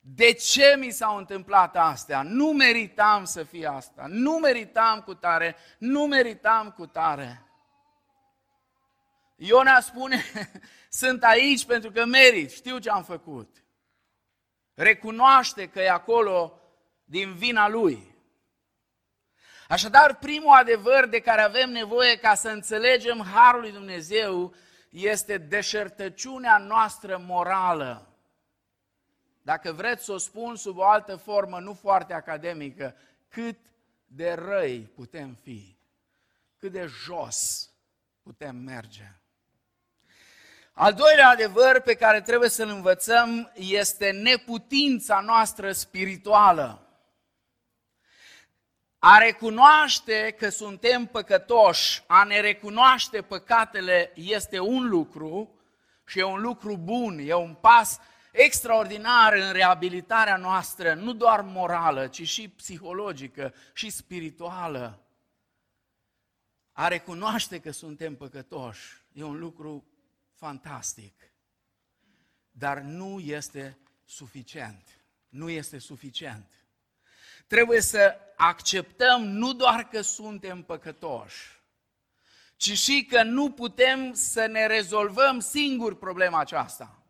De 0.00 0.32
ce 0.32 0.76
mi 0.78 0.90
s-au 0.90 1.16
întâmplat 1.16 1.76
astea? 1.76 2.22
Nu 2.22 2.52
meritam 2.52 3.24
să 3.24 3.42
fie 3.42 3.66
asta, 3.66 4.06
nu 4.08 4.32
meritam 4.32 5.00
cu 5.00 5.14
tare, 5.14 5.56
nu 5.78 6.06
meritam 6.06 6.70
cu 6.70 6.86
tare. 6.86 7.42
Iona 9.36 9.80
spune, 9.80 10.24
sunt 10.88 11.22
aici 11.22 11.64
pentru 11.64 11.90
că 11.90 12.04
merit, 12.04 12.50
știu 12.50 12.78
ce 12.78 12.90
am 12.90 13.04
făcut 13.04 13.60
recunoaște 14.80 15.68
că 15.68 15.80
e 15.80 15.90
acolo 15.90 16.60
din 17.04 17.34
vina 17.34 17.68
lui. 17.68 18.14
Așadar, 19.68 20.18
primul 20.18 20.54
adevăr 20.54 21.06
de 21.06 21.20
care 21.20 21.40
avem 21.40 21.70
nevoie 21.70 22.18
ca 22.18 22.34
să 22.34 22.48
înțelegem 22.48 23.22
Harul 23.22 23.60
lui 23.60 23.72
Dumnezeu 23.72 24.54
este 24.90 25.38
deșertăciunea 25.38 26.58
noastră 26.58 27.18
morală. 27.18 28.08
Dacă 29.42 29.72
vreți 29.72 30.04
să 30.04 30.12
o 30.12 30.18
spun 30.18 30.56
sub 30.56 30.76
o 30.76 30.84
altă 30.84 31.16
formă, 31.16 31.58
nu 31.58 31.74
foarte 31.74 32.12
academică, 32.12 32.96
cât 33.28 33.58
de 34.06 34.32
răi 34.32 34.80
putem 34.80 35.34
fi, 35.42 35.76
cât 36.58 36.72
de 36.72 36.86
jos 36.86 37.70
putem 38.22 38.56
merge. 38.56 39.19
Al 40.72 40.94
doilea 40.94 41.28
adevăr 41.28 41.80
pe 41.80 41.94
care 41.94 42.20
trebuie 42.20 42.48
să-l 42.48 42.68
învățăm 42.68 43.52
este 43.54 44.10
neputința 44.10 45.20
noastră 45.20 45.72
spirituală. 45.72 46.84
A 48.98 49.18
recunoaște 49.18 50.34
că 50.38 50.48
suntem 50.48 51.06
păcătoși, 51.06 52.02
a 52.06 52.24
ne 52.24 52.40
recunoaște 52.40 53.22
păcatele 53.22 54.12
este 54.14 54.58
un 54.58 54.88
lucru 54.88 55.54
și 56.06 56.18
e 56.18 56.22
un 56.22 56.40
lucru 56.40 56.76
bun, 56.76 57.18
e 57.18 57.34
un 57.34 57.54
pas 57.54 57.98
extraordinar 58.32 59.32
în 59.32 59.52
reabilitarea 59.52 60.36
noastră, 60.36 60.94
nu 60.94 61.12
doar 61.12 61.40
morală, 61.40 62.06
ci 62.06 62.28
și 62.28 62.48
psihologică 62.48 63.54
și 63.72 63.90
spirituală. 63.90 65.00
A 66.72 66.88
recunoaște 66.88 67.58
că 67.60 67.70
suntem 67.70 68.16
păcătoși 68.16 69.02
e 69.12 69.22
un 69.22 69.38
lucru 69.38 69.84
fantastic, 70.40 71.32
dar 72.50 72.78
nu 72.78 73.18
este 73.18 73.78
suficient. 74.04 75.00
Nu 75.28 75.50
este 75.50 75.78
suficient. 75.78 76.46
Trebuie 77.46 77.80
să 77.80 78.16
acceptăm 78.36 79.22
nu 79.22 79.52
doar 79.52 79.88
că 79.88 80.00
suntem 80.00 80.62
păcătoși, 80.62 81.60
ci 82.56 82.78
și 82.78 83.06
că 83.10 83.22
nu 83.22 83.50
putem 83.50 84.12
să 84.12 84.46
ne 84.46 84.66
rezolvăm 84.66 85.40
singuri 85.40 85.96
problema 85.96 86.40
aceasta. 86.40 87.02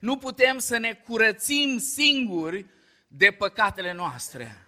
Nu 0.00 0.16
putem 0.16 0.58
să 0.58 0.78
ne 0.78 0.94
curățim 0.94 1.78
singuri 1.78 2.66
de 3.06 3.30
păcatele 3.30 3.92
noastre. 3.92 4.66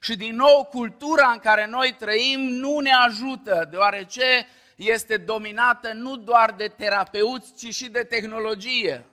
Și 0.00 0.16
din 0.16 0.34
nou, 0.34 0.64
cultura 0.64 1.30
în 1.30 1.38
care 1.38 1.66
noi 1.66 1.94
trăim 1.98 2.40
nu 2.40 2.78
ne 2.78 2.92
ajută, 2.92 3.68
deoarece 3.70 4.46
este 4.80 5.16
dominată 5.16 5.92
nu 5.92 6.16
doar 6.16 6.52
de 6.52 6.68
terapeuți, 6.68 7.54
ci 7.54 7.74
și 7.74 7.88
de 7.88 8.04
tehnologie. 8.04 9.04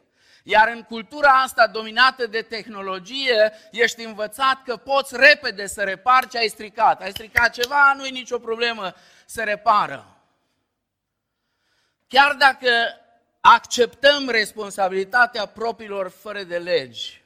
Iar 0.43 0.67
în 0.67 0.83
cultura 0.83 1.29
asta 1.29 1.67
dominată 1.67 2.27
de 2.27 2.41
tehnologie, 2.41 3.51
ești 3.71 4.03
învățat 4.03 4.63
că 4.63 4.77
poți 4.77 5.17
repede 5.17 5.67
să 5.67 5.83
reparți 5.83 6.29
ce 6.29 6.38
ai 6.38 6.47
stricat. 6.47 7.01
Ai 7.01 7.12
stricat 7.12 7.53
ceva, 7.53 7.93
nu 7.93 8.05
e 8.05 8.09
nicio 8.09 8.39
problemă, 8.39 8.93
să 9.25 9.43
repară. 9.43 10.17
Chiar 12.07 12.33
dacă 12.33 12.69
acceptăm 13.41 14.29
responsabilitatea 14.29 15.45
propriilor 15.45 16.09
fără 16.09 16.43
de 16.43 16.57
legi, 16.57 17.24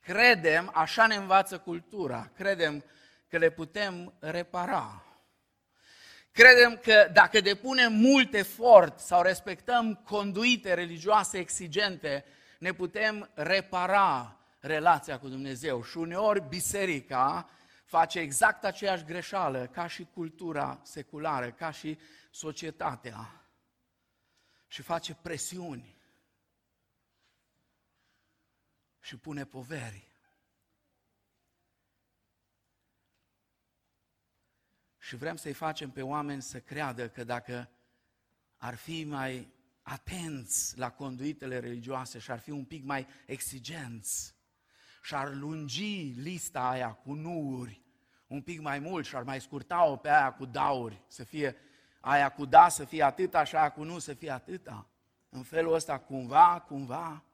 credem, 0.00 0.70
așa 0.74 1.06
ne 1.06 1.14
învață 1.14 1.58
cultura, 1.58 2.30
credem 2.36 2.84
că 3.28 3.38
le 3.38 3.50
putem 3.50 4.14
repara. 4.18 5.05
Credem 6.36 6.76
că 6.76 7.10
dacă 7.12 7.40
depunem 7.40 7.92
mult 7.92 8.34
efort 8.34 8.98
sau 8.98 9.22
respectăm 9.22 9.94
conduite 9.94 10.74
religioase 10.74 11.38
exigente, 11.38 12.24
ne 12.58 12.72
putem 12.72 13.30
repara 13.34 14.38
relația 14.60 15.18
cu 15.18 15.28
Dumnezeu. 15.28 15.82
Și 15.82 15.96
uneori 15.96 16.48
biserica 16.48 17.50
face 17.84 18.18
exact 18.18 18.64
aceeași 18.64 19.04
greșeală 19.04 19.66
ca 19.66 19.86
și 19.86 20.06
cultura 20.14 20.80
seculară, 20.82 21.50
ca 21.50 21.70
și 21.70 21.98
societatea. 22.30 23.46
Și 24.68 24.82
face 24.82 25.14
presiuni 25.22 25.96
și 29.00 29.16
pune 29.16 29.44
poveri. 29.44 30.08
Și 35.06 35.16
vrem 35.16 35.36
să-i 35.36 35.52
facem 35.52 35.90
pe 35.90 36.02
oameni 36.02 36.42
să 36.42 36.60
creadă 36.60 37.08
că 37.08 37.24
dacă 37.24 37.68
ar 38.56 38.74
fi 38.74 39.04
mai 39.04 39.48
atenți 39.82 40.78
la 40.78 40.90
conduitele 40.90 41.58
religioase 41.58 42.18
și 42.18 42.30
ar 42.30 42.38
fi 42.38 42.50
un 42.50 42.64
pic 42.64 42.84
mai 42.84 43.06
exigenți 43.26 44.34
și 45.02 45.14
ar 45.14 45.34
lungi 45.34 46.14
lista 46.16 46.68
aia 46.68 46.92
cu 46.92 47.12
nuuri 47.12 47.80
un 48.26 48.42
pic 48.42 48.60
mai 48.60 48.78
mult 48.78 49.06
și 49.06 49.16
ar 49.16 49.22
mai 49.22 49.40
scurta-o 49.40 49.96
pe 49.96 50.08
aia 50.08 50.32
cu 50.32 50.44
dauri, 50.44 51.02
să 51.06 51.24
fie 51.24 51.56
aia 52.00 52.28
cu 52.28 52.44
da 52.44 52.68
să 52.68 52.84
fie 52.84 53.02
atâta 53.02 53.44
și 53.44 53.56
aia 53.56 53.70
cu 53.70 53.82
nu 53.82 53.98
să 53.98 54.14
fie 54.14 54.30
atâta. 54.30 54.86
În 55.28 55.42
felul 55.42 55.74
ăsta, 55.74 55.98
cumva, 55.98 56.64
cumva, 56.68 57.24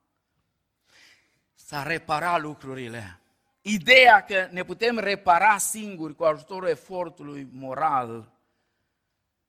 s-ar 1.54 1.87
repara 1.87 2.38
lucrurile. 2.38 3.21
Ideea 3.62 4.25
că 4.25 4.48
ne 4.51 4.64
putem 4.64 4.98
repara 4.98 5.59
singuri 5.59 6.14
cu 6.14 6.25
ajutorul 6.25 6.68
efortului 6.68 7.48
moral 7.53 8.33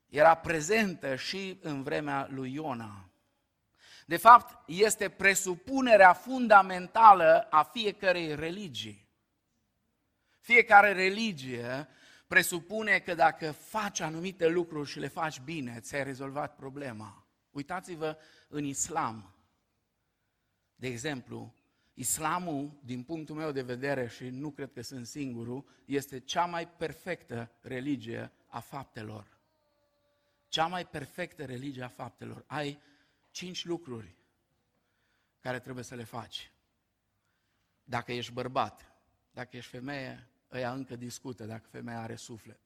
era 0.10 0.36
prezentă 0.36 1.16
și 1.16 1.60
în 1.62 1.84
vremea 1.84 2.28
lui 2.30 2.54
Iona. 2.54 3.10
De 4.06 4.18
fapt, 4.18 4.70
este 4.70 5.10
presupunerea 5.10 6.14
fundamentală 6.14 7.48
a 7.50 7.64
fiecărei 7.64 8.36
religii. 8.36 9.08
Fiecare 10.40 10.92
religie 10.92 11.88
presupune 12.28 13.00
că 13.00 13.16
dacă 13.16 13.52
faci 13.52 14.00
anumite 14.00 14.48
lucruri 14.48 14.90
și 14.90 15.00
le 15.00 15.08
faci 15.08 15.40
bine, 15.40 15.80
ți-ai 15.80 16.04
rezolvat 16.04 16.56
problema. 16.56 17.28
Uitați-vă 17.52 18.18
în 18.48 18.64
islam. 18.64 19.36
De 20.76 20.88
exemplu, 20.88 21.54
Islamul, 21.94 22.80
din 22.84 23.04
punctul 23.04 23.36
meu 23.36 23.52
de 23.52 23.62
vedere, 23.62 24.08
și 24.08 24.30
nu 24.30 24.52
cred 24.52 24.72
că 24.74 24.82
sunt 24.82 25.08
singurul, 25.08 25.66
este 25.86 26.20
cea 26.20 26.46
mai 26.46 26.68
perfectă 26.68 27.52
religie 27.62 28.32
a 28.48 28.60
faptelor. 28.60 29.38
Cea 30.48 30.68
mai 30.68 30.88
perfectă 30.88 31.46
religie 31.46 31.84
a 31.84 31.88
faptelor. 31.88 32.44
Ai 32.48 32.82
cinci 33.32 33.66
lucruri 33.66 34.16
care 35.40 35.60
trebuie 35.60 35.84
să 35.84 35.96
le 35.96 36.04
faci. 36.04 36.52
Dacă 37.84 38.12
ești 38.12 38.32
bărbat, 38.32 38.92
dacă 39.32 39.58
ești 39.58 39.70
femeie, 39.72 40.28
ăia 40.52 40.74
încă 40.74 40.96
discută 40.96 41.46
dacă 41.46 41.68
femeia 41.70 42.02
are 42.02 42.16
suflet 42.16 42.60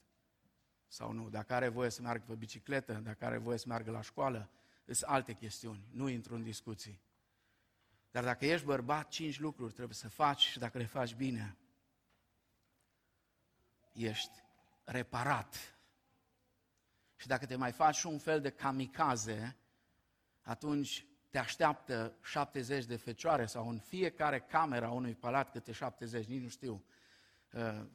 sau 0.88 1.12
nu. 1.12 1.30
Dacă 1.30 1.54
are 1.54 1.68
voie 1.68 1.90
să 1.90 2.02
meargă 2.02 2.24
pe 2.28 2.36
bicicletă, 2.36 2.94
dacă 2.94 3.26
are 3.26 3.38
voie 3.38 3.58
să 3.58 3.66
meargă 3.68 3.92
la 3.92 4.02
școală, 4.02 4.50
sunt 4.86 5.10
alte 5.10 5.34
chestiuni. 5.34 5.88
Nu 5.92 6.08
intru 6.08 6.36
în 6.36 6.44
discuții. 6.44 7.02
Dar 8.18 8.26
dacă 8.26 8.46
ești 8.46 8.66
bărbat, 8.66 9.08
cinci 9.08 9.40
lucruri 9.40 9.74
trebuie 9.74 9.96
să 9.96 10.10
faci 10.10 10.40
și 10.40 10.60
dacă 10.60 10.78
le 10.78 10.86
faci 10.86 11.16
bine, 11.16 11.58
ești 13.94 14.44
reparat. 14.84 15.78
Și 17.16 17.28
dacă 17.28 17.46
te 17.46 17.56
mai 17.56 17.72
faci 17.72 18.04
un 18.04 18.18
fel 18.18 18.42
de 18.42 18.50
kamikaze, 18.50 19.58
atunci 20.42 21.06
te 21.30 21.38
așteaptă 21.38 22.18
70 22.24 22.86
de 22.86 22.96
fecioare 22.96 23.46
sau 23.46 23.70
în 23.70 23.80
fiecare 23.80 24.40
camera 24.40 24.90
unui 24.90 25.16
palat 25.16 25.52
câte 25.52 25.72
70, 25.72 26.26
nici 26.26 26.42
nu 26.42 26.50
știu. 26.50 26.86
Uh, 27.52 27.86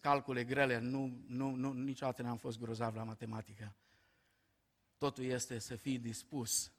calcule 0.00 0.44
grele, 0.44 0.78
nu, 0.78 1.24
nu, 1.26 1.50
nu, 1.50 1.72
niciodată 1.72 2.22
n-am 2.22 2.36
fost 2.36 2.58
grozav 2.58 2.94
la 2.94 3.04
matematică. 3.04 3.74
Totul 4.98 5.24
este 5.24 5.58
să 5.58 5.76
fii 5.76 5.98
dispus 5.98 6.72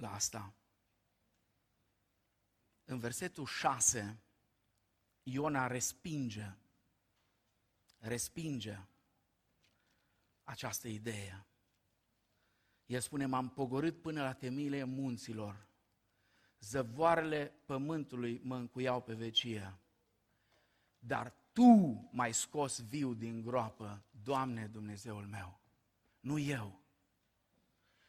la 0.00 0.14
asta. 0.14 0.54
În 2.84 2.98
versetul 2.98 3.46
6, 3.46 4.22
Iona 5.22 5.66
respinge, 5.66 6.56
respinge 7.98 8.78
această 10.44 10.88
idee. 10.88 11.46
El 12.86 13.00
spune, 13.00 13.26
m-am 13.26 13.48
pogorât 13.48 14.02
până 14.02 14.22
la 14.22 14.32
temile 14.32 14.84
munților, 14.84 15.66
zăvoarele 16.60 17.52
pământului 17.64 18.40
mă 18.42 18.56
încuiau 18.56 19.02
pe 19.02 19.14
vecie, 19.14 19.78
dar 20.98 21.40
Tu 21.52 22.08
m-ai 22.12 22.34
scos 22.34 22.80
viu 22.80 23.14
din 23.14 23.42
groapă, 23.42 24.04
Doamne 24.10 24.66
Dumnezeul 24.66 25.26
meu, 25.26 25.60
nu 26.20 26.38
eu, 26.38 26.80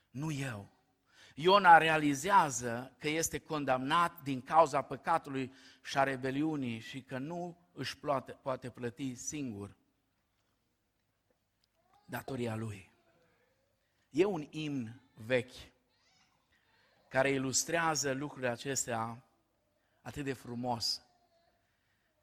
nu 0.09 0.31
eu. 0.31 0.80
Iona 1.35 1.77
realizează 1.77 2.95
că 2.97 3.09
este 3.09 3.39
condamnat 3.39 4.21
din 4.21 4.41
cauza 4.41 4.81
păcatului 4.81 5.53
și 5.83 5.97
a 5.97 6.03
rebeliunii 6.03 6.79
și 6.79 7.01
că 7.01 7.17
nu 7.17 7.57
își 7.73 7.97
poate, 7.97 8.31
poate 8.31 8.69
plăti 8.69 9.15
singur 9.15 9.75
datoria 12.05 12.55
lui. 12.55 12.89
E 14.09 14.25
un 14.25 14.47
imn 14.49 15.01
vechi 15.13 15.71
care 17.09 17.29
ilustrează 17.29 18.11
lucrurile 18.11 18.49
acestea 18.49 19.23
atât 20.01 20.23
de 20.23 20.33
frumos. 20.33 21.01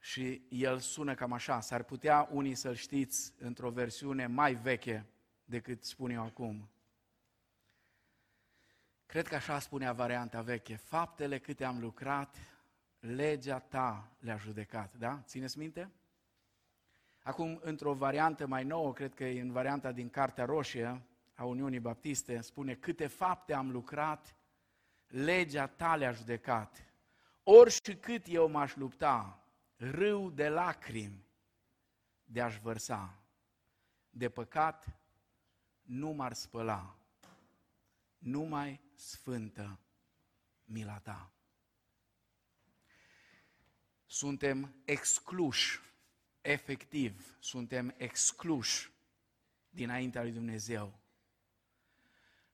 Și 0.00 0.42
el 0.48 0.78
sună 0.78 1.14
cam 1.14 1.32
așa, 1.32 1.60
s-ar 1.60 1.82
putea 1.82 2.28
unii 2.30 2.54
să-l 2.54 2.74
știți 2.74 3.32
într-o 3.38 3.70
versiune 3.70 4.26
mai 4.26 4.54
veche 4.54 5.06
decât 5.44 5.84
spun 5.84 6.10
eu 6.10 6.22
acum. 6.22 6.68
Cred 9.08 9.28
că 9.28 9.34
așa 9.34 9.58
spunea 9.58 9.92
varianta 9.92 10.42
veche, 10.42 10.76
faptele 10.76 11.38
câte 11.38 11.64
am 11.64 11.80
lucrat, 11.80 12.36
legea 13.00 13.58
ta 13.58 14.10
le-a 14.18 14.36
judecat, 14.36 14.94
da? 14.94 15.22
Țineți 15.24 15.58
minte? 15.58 15.90
Acum, 17.22 17.60
într-o 17.62 17.94
variantă 17.94 18.46
mai 18.46 18.64
nouă, 18.64 18.92
cred 18.92 19.14
că 19.14 19.24
e 19.24 19.40
în 19.40 19.52
varianta 19.52 19.92
din 19.92 20.10
Cartea 20.10 20.44
Roșie, 20.44 21.02
a 21.34 21.44
Uniunii 21.44 21.78
Baptiste 21.78 22.40
spune 22.40 22.74
câte 22.74 23.06
fapte 23.06 23.54
am 23.54 23.70
lucrat, 23.70 24.34
legea 25.06 25.66
ta 25.66 25.96
le-a 25.96 26.12
judecat. 26.12 26.92
Ori 27.42 27.70
și 27.70 27.96
cât 27.96 28.24
eu 28.26 28.48
m-aș 28.48 28.76
lupta, 28.76 29.44
râu 29.76 30.30
de 30.30 30.48
lacrimi 30.48 31.26
de 32.24 32.40
a-și 32.40 32.60
vărsa, 32.60 33.14
de 34.10 34.28
păcat 34.28 34.98
nu 35.82 36.10
m-ar 36.10 36.32
spăla, 36.32 36.97
numai 38.18 38.80
sfântă 38.94 39.78
mila 40.64 40.98
ta. 40.98 41.32
Suntem 44.06 44.74
excluși, 44.84 45.80
efectiv, 46.40 47.36
suntem 47.40 47.94
excluși 47.96 48.90
dinaintea 49.70 50.22
lui 50.22 50.32
Dumnezeu. 50.32 50.98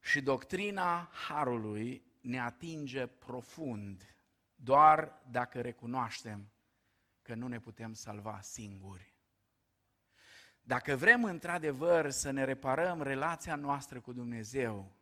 Și 0.01 0.21
doctrina 0.21 1.11
Harului 1.13 2.05
ne 2.21 2.41
atinge 2.41 3.07
profund 3.07 4.17
doar 4.55 5.23
dacă 5.31 5.61
recunoaștem 5.61 6.49
că 7.23 7.35
nu 7.35 7.49
ne 7.49 7.61
putem 7.61 7.93
salva 7.93 8.41
singuri. 8.41 9.15
Dacă 10.63 10.97
vrem 10.97 11.25
într-adevăr 11.25 12.11
să 12.11 12.31
ne 12.31 12.45
reparăm 12.45 13.03
relația 13.03 13.55
noastră 13.55 14.01
cu 14.01 14.13
Dumnezeu, 14.13 14.97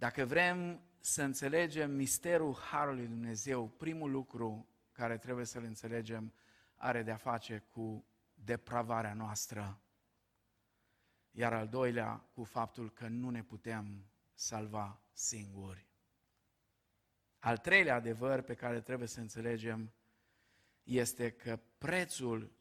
dacă 0.00 0.24
vrem 0.24 0.82
să 1.00 1.22
înțelegem 1.22 1.90
misterul 1.90 2.54
Harului 2.54 3.06
Dumnezeu, 3.06 3.68
primul 3.68 4.10
lucru 4.10 4.68
care 4.92 5.18
trebuie 5.18 5.44
să-l 5.44 5.64
înțelegem 5.64 6.34
are 6.76 7.02
de-a 7.02 7.16
face 7.16 7.64
cu 7.70 8.04
depravarea 8.34 9.14
noastră. 9.14 9.80
Iar 11.30 11.52
al 11.52 11.68
doilea 11.68 12.28
cu 12.34 12.44
faptul 12.44 12.90
că 12.90 13.08
nu 13.08 13.30
ne 13.30 13.42
putem 13.42 14.10
salva 14.34 15.00
singuri. 15.12 15.86
Al 17.38 17.58
treilea 17.58 17.94
adevăr 17.94 18.40
pe 18.40 18.54
care 18.54 18.80
trebuie 18.80 19.08
să 19.08 19.20
înțelegem 19.20 19.92
este 20.82 21.30
că 21.30 21.60
prețul 21.78 22.52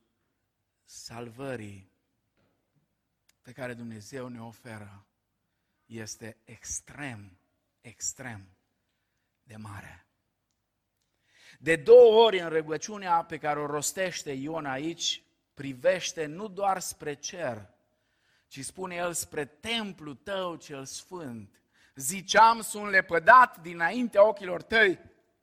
salvării 0.84 1.91
pe 3.41 3.52
care 3.52 3.73
Dumnezeu 3.73 4.28
ne 4.28 4.41
oferă 4.41 5.08
este 5.89 6.38
extrem, 6.43 7.38
extrem 7.82 8.49
de 9.43 9.56
mare. 9.56 10.08
De 11.60 11.75
două 11.75 12.25
ori 12.25 12.39
în 12.39 12.49
rugăciunea 12.49 13.23
pe 13.23 13.38
care 13.38 13.60
o 13.60 13.65
rostește 13.65 14.32
Ion 14.32 14.65
aici, 14.65 15.23
privește 15.54 16.25
nu 16.25 16.47
doar 16.47 16.80
spre 16.80 17.13
cer, 17.13 17.69
ci 18.47 18.65
spune 18.65 18.95
el 18.95 19.13
spre 19.13 19.45
templu 19.45 20.13
tău 20.13 20.56
cel 20.56 20.86
sfânt. 20.86 21.62
Ziceam, 21.95 22.62
sunt 22.62 22.89
lepădat 22.89 23.62
dinaintea 23.62 24.28
ochilor 24.28 24.62
tăi, 24.62 24.99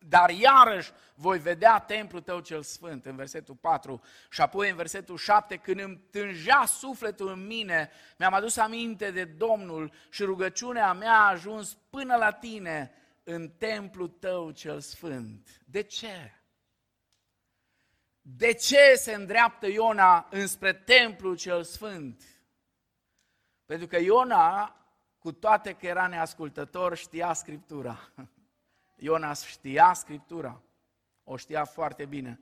dar 0.09 0.31
iarăși 0.31 0.92
voi 1.14 1.38
vedea 1.38 1.79
templul 1.79 2.21
tău 2.21 2.40
cel 2.40 2.62
sfânt, 2.62 3.07
în 3.07 3.16
versetul 3.16 3.55
4 3.55 4.03
și 4.31 4.40
apoi 4.40 4.71
în 4.71 4.77
versetul 4.77 5.16
7, 5.16 5.57
când 5.57 5.81
îmi 5.81 6.01
tângea 6.11 6.64
sufletul 6.64 7.29
în 7.29 7.47
mine, 7.47 7.90
mi-am 8.19 8.35
adus 8.35 8.57
aminte 8.57 9.11
de 9.11 9.25
Domnul 9.25 9.92
și 10.11 10.23
rugăciunea 10.23 10.92
mea 10.92 11.12
a 11.12 11.31
ajuns 11.31 11.75
până 11.90 12.16
la 12.16 12.33
tine 12.33 12.92
în 13.25 13.49
templul 13.49 14.09
tău 14.09 14.51
cel 14.51 14.81
sfânt. 14.81 15.61
De 15.64 15.83
ce? 15.83 16.35
De 18.21 18.53
ce 18.53 18.95
se 18.95 19.14
îndreaptă 19.14 19.66
Iona 19.66 20.27
înspre 20.31 20.73
templul 20.73 21.37
cel 21.37 21.62
sfânt? 21.62 22.23
Pentru 23.66 23.87
că 23.87 23.97
Iona, 23.97 24.77
cu 25.19 25.33
toate 25.33 25.73
că 25.73 25.87
era 25.87 26.07
neascultător, 26.07 26.97
știa 26.97 27.33
Scriptura. 27.33 27.99
Iona 28.97 29.33
știa 29.33 29.93
Scriptura, 29.93 30.63
o 31.25 31.37
știa 31.37 31.65
foarte 31.65 32.05
bine. 32.05 32.41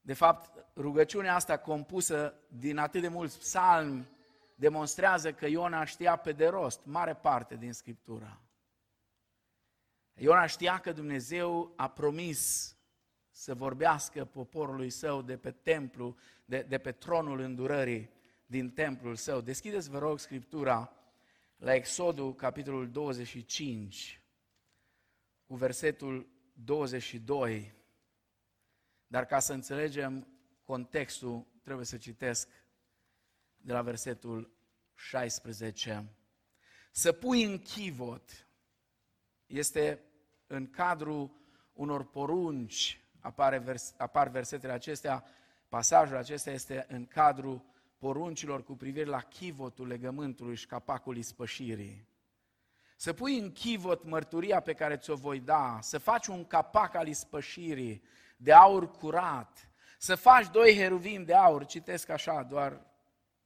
De 0.00 0.12
fapt, 0.12 0.64
rugăciunea 0.76 1.34
asta 1.34 1.58
compusă 1.58 2.34
din 2.48 2.78
atât 2.78 3.00
de 3.00 3.08
mulți 3.08 3.38
psalmi 3.38 4.08
demonstrează 4.54 5.32
că 5.32 5.46
Iona 5.46 5.84
știa 5.84 6.16
pe 6.16 6.32
de 6.32 6.46
rost 6.46 6.80
mare 6.84 7.14
parte 7.14 7.56
din 7.56 7.72
Scriptura. 7.72 8.40
Iona 10.14 10.46
știa 10.46 10.78
că 10.78 10.92
Dumnezeu 10.92 11.72
a 11.76 11.88
promis 11.88 12.72
să 13.30 13.54
vorbească 13.54 14.24
poporului 14.24 14.90
său 14.90 15.22
de 15.22 15.36
pe 15.36 15.50
templu, 15.50 16.16
de, 16.44 16.62
de 16.68 16.78
pe 16.78 16.92
tronul 16.92 17.40
îndurării 17.40 18.10
din 18.46 18.70
templul 18.70 19.16
său. 19.16 19.40
Deschideți, 19.40 19.90
vă 19.90 19.98
rog, 19.98 20.18
Scriptura 20.18 20.92
la 21.56 21.74
Exodul, 21.74 22.34
capitolul 22.34 22.90
25 22.90 24.22
cu 25.48 25.54
versetul 25.54 26.28
22. 26.64 27.74
Dar 29.06 29.26
ca 29.26 29.38
să 29.38 29.52
înțelegem 29.52 30.26
contextul, 30.62 31.46
trebuie 31.62 31.86
să 31.86 31.96
citesc 31.96 32.48
de 33.56 33.72
la 33.72 33.82
versetul 33.82 34.50
16. 34.94 36.12
Să 36.90 37.12
pui 37.12 37.42
în 37.42 37.58
chivot 37.58 38.46
este 39.46 40.00
în 40.46 40.70
cadrul 40.70 41.30
unor 41.72 42.10
porunci, 42.10 43.00
apare 43.20 43.58
vers, 43.58 43.94
apar 43.96 44.28
versetele 44.28 44.72
acestea, 44.72 45.24
pasajul 45.68 46.16
acesta 46.16 46.50
este 46.50 46.86
în 46.88 47.06
cadrul 47.06 47.64
poruncilor 47.98 48.64
cu 48.64 48.76
privire 48.76 49.04
la 49.04 49.20
chivotul 49.20 49.86
legământului 49.86 50.54
și 50.54 50.66
capacul 50.66 51.16
ispășirii 51.16 52.07
să 53.00 53.12
pui 53.12 53.38
în 53.38 53.52
chivot 53.52 54.04
mărturia 54.04 54.60
pe 54.60 54.72
care 54.72 54.96
ți-o 54.96 55.14
voi 55.14 55.40
da, 55.40 55.78
să 55.82 55.98
faci 55.98 56.26
un 56.26 56.44
capac 56.44 56.94
al 56.94 57.08
ispășirii 57.08 58.02
de 58.36 58.52
aur 58.52 58.90
curat, 58.90 59.70
să 59.98 60.14
faci 60.14 60.50
doi 60.50 60.74
heruvim 60.74 61.24
de 61.24 61.34
aur, 61.34 61.66
citesc 61.66 62.08
așa 62.08 62.42
doar 62.42 62.80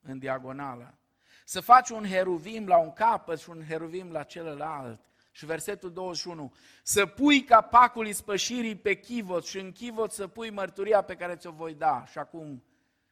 în 0.02 0.18
diagonală, 0.18 0.98
să 1.44 1.60
faci 1.60 1.88
un 1.88 2.04
heruvim 2.04 2.66
la 2.66 2.78
un 2.78 2.92
capăt 2.92 3.40
și 3.40 3.50
un 3.50 3.64
heruvim 3.68 4.10
la 4.10 4.22
celălalt. 4.22 5.00
Și 5.30 5.46
versetul 5.46 5.92
21, 5.92 6.52
să 6.82 7.06
pui 7.06 7.44
capacul 7.44 8.06
ispășirii 8.06 8.76
pe 8.76 8.94
chivot 8.94 9.44
și 9.44 9.58
în 9.58 9.72
chivot 9.72 10.12
să 10.12 10.26
pui 10.26 10.50
mărturia 10.50 11.02
pe 11.02 11.14
care 11.14 11.36
ți-o 11.36 11.50
voi 11.50 11.74
da. 11.74 12.04
Și 12.06 12.18
acum 12.18 12.64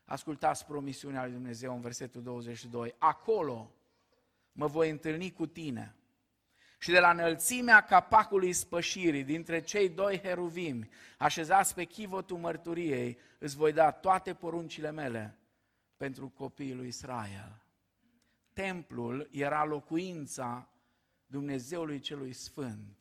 ascultați 0.05 0.67
promisiunea 0.67 1.23
lui 1.23 1.33
Dumnezeu 1.33 1.75
în 1.75 1.81
versetul 1.81 2.23
22. 2.23 2.95
Acolo 2.99 3.75
mă 4.53 4.67
voi 4.67 4.91
întâlni 4.91 5.33
cu 5.33 5.47
tine 5.47 5.95
și 6.83 6.91
de 6.91 7.01
la 7.01 7.11
înălțimea 7.11 7.81
capacului 7.81 8.53
spășirii, 8.53 9.25
dintre 9.25 9.61
cei 9.61 9.89
doi 9.89 10.21
heruvimi, 10.21 10.89
așezați 11.19 11.75
pe 11.75 11.85
chivotul 11.85 12.37
mărturiei, 12.37 13.19
îți 13.39 13.57
voi 13.57 13.73
da 13.73 13.91
toate 13.91 14.35
poruncile 14.35 14.91
mele 14.91 15.39
pentru 15.97 16.29
copiii 16.29 16.75
lui 16.75 16.87
Israel. 16.87 17.63
Templul 18.53 19.29
era 19.31 19.65
locuința 19.65 20.69
Dumnezeului 21.27 22.01
celui 22.01 22.33
Sfânt. 22.33 22.99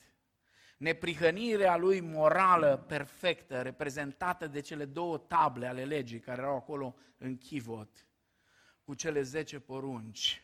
Neprihănirea 0.77 1.77
lui 1.77 1.99
morală 1.99 2.85
perfectă, 2.87 3.61
reprezentată 3.61 4.47
de 4.47 4.59
cele 4.59 4.85
două 4.85 5.17
table 5.17 5.67
ale 5.67 5.85
legii 5.85 6.19
care 6.19 6.41
erau 6.41 6.55
acolo 6.55 6.95
în 7.17 7.37
chivot, 7.37 8.05
cu 8.83 8.93
cele 8.93 9.21
zece 9.21 9.59
porunci, 9.59 10.43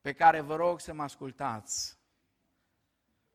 pe 0.00 0.12
care 0.12 0.40
vă 0.40 0.56
rog 0.56 0.80
să 0.80 0.92
mă 0.92 1.02
ascultați 1.02 2.02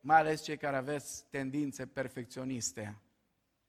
mai 0.00 0.16
ales 0.18 0.42
cei 0.42 0.56
care 0.56 0.76
aveți 0.76 1.24
tendințe 1.30 1.86
perfecționiste. 1.86 2.98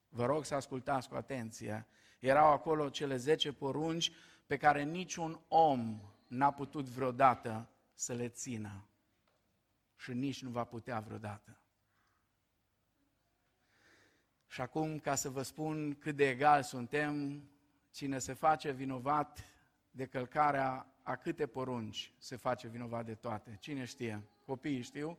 Vă 0.10 0.26
rog 0.26 0.46
să 0.46 0.56
ascultați 0.56 1.10
cu 1.10 1.15
atenție. 1.15 1.88
Erau 2.20 2.52
acolo 2.52 2.89
cele 2.89 3.15
10 3.15 3.54
porunci 3.54 4.12
pe 4.46 4.58
care 4.58 4.84
niciun 4.84 5.41
om 5.48 6.02
n-a 6.28 6.52
putut 6.52 6.86
vreodată 6.86 7.70
să 7.94 8.13
le 8.13 8.30
țină. 8.30 8.86
Și 9.96 10.13
nici 10.13 10.44
nu 10.44 10.50
va 10.50 10.63
putea 10.63 11.00
vreodată. 11.00 11.58
Și 14.48 14.62
acum, 14.62 15.00
ca 15.00 15.15
să 15.15 15.30
vă 15.30 15.41
spun 15.41 15.96
cât 15.96 16.15
de 16.15 16.30
egal 16.30 16.63
suntem, 16.63 17.44
cine 17.91 18.20
se 18.20 18.34
face 18.34 18.72
vinovat 18.72 19.46
de 19.91 20.06
călcarea 20.06 20.86
a 21.02 21.15
câte 21.15 21.48
porunci 21.48 22.13
se 22.17 22.36
face 22.36 22.67
vinovat 22.67 23.06
de 23.06 23.15
toate? 23.15 23.58
Cine 23.60 23.86
știe? 23.86 24.24
Copiii 24.46 24.82
știu? 24.82 25.17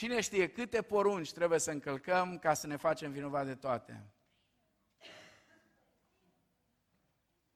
Cine 0.00 0.20
știe 0.20 0.48
câte 0.48 0.82
porunci 0.82 1.32
trebuie 1.32 1.58
să 1.58 1.70
încălcăm 1.70 2.38
ca 2.38 2.54
să 2.54 2.66
ne 2.66 2.76
facem 2.76 3.12
vinovat 3.12 3.46
de 3.46 3.54
toate? 3.54 4.06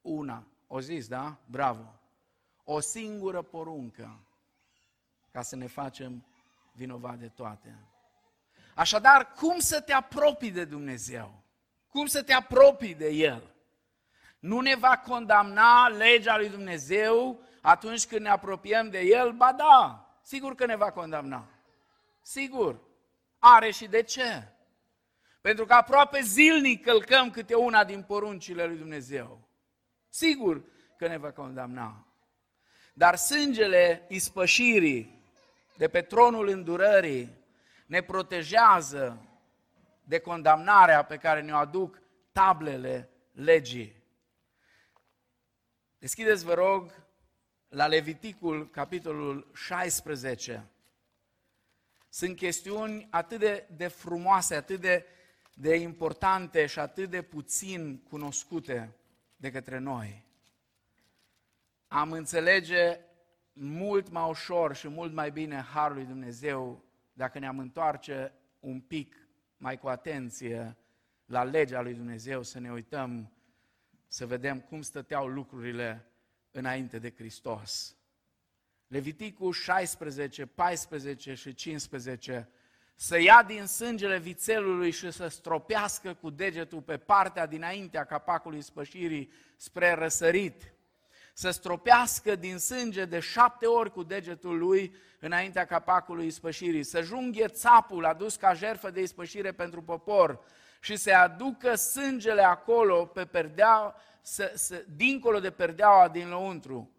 Una. 0.01 0.47
O 0.67 0.81
zis, 0.81 1.09
da? 1.09 1.37
Bravo. 1.47 2.01
O 2.65 2.81
singură 2.81 3.43
poruncă 3.43 4.27
ca 5.31 5.43
să 5.43 5.57
ne 5.57 5.67
facem 5.67 6.27
vinovat 6.73 7.19
de 7.19 7.29
toate. 7.29 7.79
Așadar, 8.75 9.33
cum 9.33 9.59
să 9.59 9.81
te 9.81 9.93
apropii 9.93 10.51
de 10.51 10.65
Dumnezeu? 10.65 11.43
Cum 11.89 12.07
să 12.07 12.23
te 12.23 12.33
apropii 12.33 12.95
de 12.95 13.09
El? 13.09 13.55
Nu 14.39 14.61
ne 14.61 14.75
va 14.75 14.99
condamna 14.99 15.89
legea 15.89 16.37
lui 16.37 16.49
Dumnezeu 16.49 17.41
atunci 17.61 18.07
când 18.07 18.21
ne 18.21 18.31
apropiem 18.31 18.91
de 18.91 19.01
El? 19.01 19.33
Ba 19.33 19.53
da, 19.53 20.09
sigur 20.23 20.55
că 20.55 20.67
ne 20.67 20.77
va 20.77 20.91
condamna. 20.93 21.49
Sigur. 22.27 22.81
Are 23.39 23.71
și 23.71 23.87
de 23.87 24.03
ce. 24.03 24.49
Pentru 25.41 25.65
că 25.67 25.73
aproape 25.73 26.21
zilnic 26.21 26.85
călcăm 26.85 27.31
câte 27.31 27.55
una 27.55 27.85
din 27.85 28.03
poruncile 28.03 28.67
lui 28.67 28.77
Dumnezeu. 28.77 29.49
Sigur 30.09 30.65
că 30.97 31.07
ne 31.07 31.17
va 31.17 31.31
condamna. 31.31 32.07
Dar 32.93 33.17
sângele 33.17 34.07
ispășirii 34.09 35.23
de 35.77 35.89
pe 35.89 36.03
tronul 36.03 36.49
îndurării 36.49 37.31
ne 37.87 38.03
protejează 38.03 39.29
de 40.05 40.19
condamnarea 40.19 41.05
pe 41.05 41.17
care 41.17 41.41
ne-o 41.41 41.57
aduc 41.57 42.03
tablele 42.33 43.11
legii. 43.33 44.03
Deschideți, 45.99 46.45
vă 46.45 46.55
rog, 46.55 46.93
la 47.69 47.87
Leviticul, 47.87 48.71
capitolul 48.71 49.51
16. 49.55 50.69
Sunt 52.15 52.37
chestiuni 52.37 53.07
atât 53.11 53.39
de, 53.39 53.67
de 53.77 53.89
frumoase, 53.89 54.55
atât 54.55 54.81
de, 54.81 55.07
de 55.55 55.77
importante 55.77 56.67
și 56.67 56.79
atât 56.79 57.11
de 57.11 57.23
puțin 57.23 57.99
cunoscute 57.99 58.97
de 59.37 59.51
către 59.51 59.79
noi. 59.79 60.27
Am 61.89 62.13
înțelege 62.13 63.01
mult 63.53 64.09
mai 64.09 64.29
ușor 64.29 64.75
și 64.75 64.89
mult 64.89 65.13
mai 65.13 65.31
bine 65.31 65.61
Harul 65.61 65.97
lui 65.97 66.05
Dumnezeu 66.05 66.85
dacă 67.13 67.39
ne-am 67.39 67.59
întoarce 67.59 68.33
un 68.61 68.81
pic 68.81 69.29
mai 69.57 69.79
cu 69.79 69.89
atenție 69.89 70.77
la 71.25 71.43
legea 71.45 71.81
lui 71.81 71.95
Dumnezeu, 71.95 72.43
să 72.43 72.59
ne 72.59 72.73
uităm, 72.73 73.33
să 74.07 74.27
vedem 74.27 74.61
cum 74.61 74.83
stăteau 74.83 75.27
lucrurile 75.27 76.07
înainte 76.51 76.99
de 76.99 77.13
Hristos. 77.17 77.97
Leviticul 78.95 79.53
16, 79.53 80.47
14 80.47 81.35
și 81.35 81.55
15 81.55 82.49
să 82.95 83.21
ia 83.21 83.45
din 83.47 83.67
sângele 83.67 84.19
vițelului 84.19 84.91
și 84.91 85.11
să 85.11 85.29
stropească 85.29 86.15
cu 86.15 86.31
degetul 86.31 86.81
pe 86.81 86.97
partea 86.97 87.47
dinaintea 87.47 88.05
capacului 88.05 88.63
spășirii 88.63 89.33
spre 89.57 89.93
răsărit. 89.93 90.73
Să 91.33 91.51
stropească 91.51 92.37
din 92.37 92.59
sânge 92.59 93.05
de 93.05 93.21
șapte 93.21 93.67
ori 93.67 93.93
cu 93.93 94.03
degetul 94.03 94.59
lui 94.59 94.95
înaintea 95.21 95.65
capacului 95.67 96.31
spășirii. 96.31 96.83
Să 96.83 97.03
junghe 97.03 97.47
țapul 97.47 98.05
adus 98.05 98.37
ca 98.37 98.53
jerfă 98.53 98.91
de 98.91 99.01
ispășire 99.01 99.53
pentru 99.53 99.83
popor 99.83 100.45
și 100.81 100.97
să 100.97 101.13
aducă 101.13 101.75
sângele 101.75 102.43
acolo 102.43 103.07
pe 103.07 103.25
perdea, 103.25 103.95
să, 104.23 104.53
să, 104.55 104.85
dincolo 104.97 105.41
de 105.41 105.51
perdeaua 105.51 106.09
din 106.09 106.29
lăuntru 106.29 106.94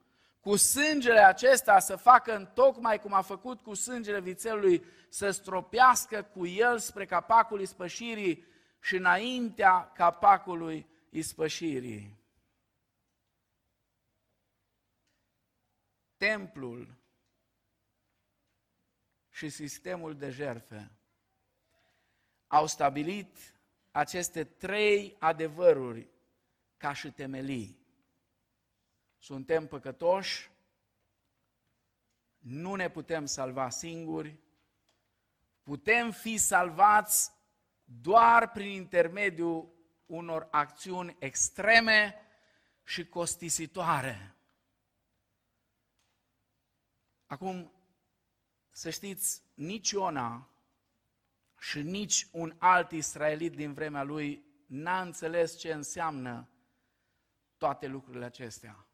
cu 0.45 0.55
sângele 0.55 1.19
acesta 1.19 1.79
să 1.79 1.95
facă 1.95 2.35
în 2.35 2.45
tocmai 2.45 2.99
cum 2.99 3.13
a 3.13 3.21
făcut 3.21 3.61
cu 3.61 3.73
sângele 3.73 4.19
vițelului, 4.19 4.85
să 5.09 5.31
stropească 5.31 6.23
cu 6.23 6.45
el 6.45 6.79
spre 6.79 7.05
capacul 7.05 7.61
ispășirii 7.61 8.45
și 8.81 8.95
înaintea 8.95 9.91
capacului 9.91 10.87
ispășirii. 11.09 12.19
Templul 16.17 16.95
și 19.29 19.49
sistemul 19.49 20.15
de 20.15 20.29
jerfe 20.29 20.91
au 22.47 22.67
stabilit 22.67 23.37
aceste 23.91 24.43
trei 24.43 25.15
adevăruri 25.19 26.07
ca 26.77 26.93
și 26.93 27.11
temelii 27.11 27.84
suntem 29.25 29.67
păcătoși, 29.67 30.51
nu 32.37 32.75
ne 32.75 32.89
putem 32.89 33.25
salva 33.25 33.69
singuri, 33.69 34.39
putem 35.63 36.11
fi 36.11 36.37
salvați 36.37 37.31
doar 37.83 38.51
prin 38.51 38.69
intermediul 38.69 39.73
unor 40.05 40.47
acțiuni 40.51 41.15
extreme 41.19 42.15
și 42.83 43.07
costisitoare. 43.07 44.35
Acum, 47.25 47.71
să 48.71 48.89
știți, 48.89 49.43
nici 49.53 49.89
Iona 49.89 50.49
și 51.59 51.81
nici 51.81 52.27
un 52.31 52.55
alt 52.57 52.91
israelit 52.91 53.55
din 53.55 53.73
vremea 53.73 54.03
lui 54.03 54.45
n-a 54.65 55.01
înțeles 55.01 55.57
ce 55.57 55.73
înseamnă 55.73 56.49
toate 57.57 57.87
lucrurile 57.87 58.25
acestea. 58.25 58.84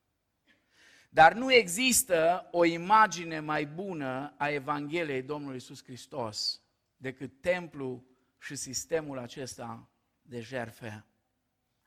Dar 1.14 1.34
nu 1.34 1.54
există 1.54 2.48
o 2.52 2.66
imagine 2.66 3.40
mai 3.40 3.66
bună 3.66 4.34
a 4.38 4.50
Evangheliei 4.50 5.22
Domnului 5.22 5.58
Isus 5.58 5.84
Hristos 5.84 6.62
decât 6.98 7.42
templu 7.42 8.04
și 8.40 8.56
sistemul 8.56 9.18
acesta 9.18 9.90
de 10.22 10.40
jerfe. 10.40 11.06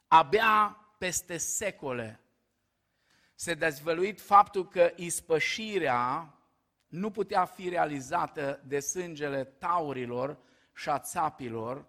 Abia 0.07 0.79
peste 0.99 1.37
secole 1.37 2.21
se 3.35 3.55
dezvăluit 3.55 4.21
faptul 4.21 4.69
că 4.69 4.93
ispășirea 4.97 6.35
nu 6.87 7.11
putea 7.11 7.45
fi 7.45 7.69
realizată 7.69 8.63
de 8.67 8.81
sângele 8.81 9.45
taurilor 9.45 10.39
și 10.75 10.89
a 10.89 10.99
țapilor, 10.99 11.87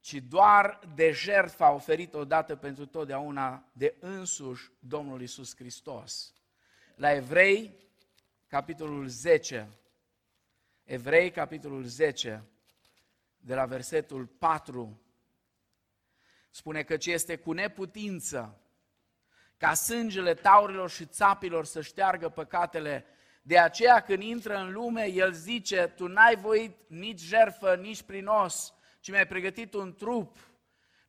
ci 0.00 0.14
doar 0.14 0.78
de 0.94 1.10
jertfa 1.10 1.70
oferită 1.70 2.16
odată 2.16 2.56
pentru 2.56 2.86
totdeauna 2.86 3.64
de 3.72 3.96
însuși 3.98 4.70
Domnul 4.78 5.22
Isus 5.22 5.56
Hristos 5.56 6.34
la 7.00 7.12
Evrei, 7.12 7.74
capitolul 8.46 9.06
10. 9.06 9.68
Evrei, 10.84 11.30
capitolul 11.30 11.84
10, 11.84 12.44
de 13.38 13.54
la 13.54 13.64
versetul 13.64 14.26
4, 14.26 15.00
spune 16.50 16.82
că 16.82 16.96
ce 16.96 17.12
este 17.12 17.36
cu 17.36 17.52
neputință 17.52 18.60
ca 19.56 19.74
sângele 19.74 20.34
taurilor 20.34 20.90
și 20.90 21.06
țapilor 21.06 21.64
să 21.64 21.80
șteargă 21.80 22.28
păcatele, 22.28 23.04
de 23.42 23.58
aceea 23.58 24.00
când 24.00 24.22
intră 24.22 24.56
în 24.56 24.72
lume, 24.72 25.06
el 25.06 25.32
zice, 25.32 25.92
tu 25.96 26.06
n-ai 26.06 26.36
voit 26.36 26.76
nici 26.86 27.20
jerfă, 27.20 27.74
nici 27.74 28.02
prinos, 28.02 28.74
ci 29.00 29.10
mi-ai 29.10 29.26
pregătit 29.26 29.74
un 29.74 29.94
trup 29.94 30.38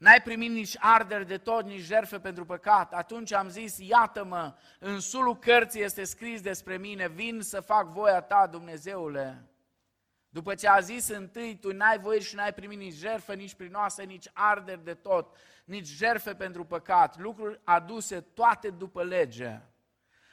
N-ai 0.02 0.22
primit 0.22 0.52
nici 0.52 0.76
arderi 0.80 1.28
de 1.28 1.38
tot, 1.38 1.66
nici 1.66 1.82
jerfe 1.82 2.20
pentru 2.20 2.46
păcat. 2.46 2.94
Atunci 2.94 3.34
am 3.34 3.50
zis, 3.50 3.78
iată-mă, 3.78 4.54
în 4.80 5.00
sulul 5.00 5.38
cărții 5.38 5.82
este 5.82 6.04
scris 6.04 6.42
despre 6.42 6.78
mine, 6.78 7.08
vin 7.08 7.42
să 7.42 7.60
fac 7.60 7.88
voia 7.88 8.22
ta, 8.22 8.48
Dumnezeule. 8.52 9.50
După 10.30 10.56
ce 10.56 10.68
a 10.68 10.80
zis 10.80 11.08
întâi, 11.08 11.58
tu 11.58 11.74
n-ai 11.74 12.00
voie 12.00 12.20
și 12.20 12.36
n-ai 12.36 12.54
primit 12.54 12.78
nici 12.78 12.94
jerfe, 12.94 13.34
nici 13.34 13.54
prinoase, 13.54 14.04
nici 14.04 14.30
arderi 14.34 14.84
de 14.84 14.94
tot, 14.94 15.36
nici 15.66 15.88
jerfe 15.88 16.34
pentru 16.34 16.66
păcat, 16.66 17.20
lucruri 17.20 17.60
aduse 17.64 18.22
toate 18.22 18.70
după 18.70 19.04
lege. 19.04 19.62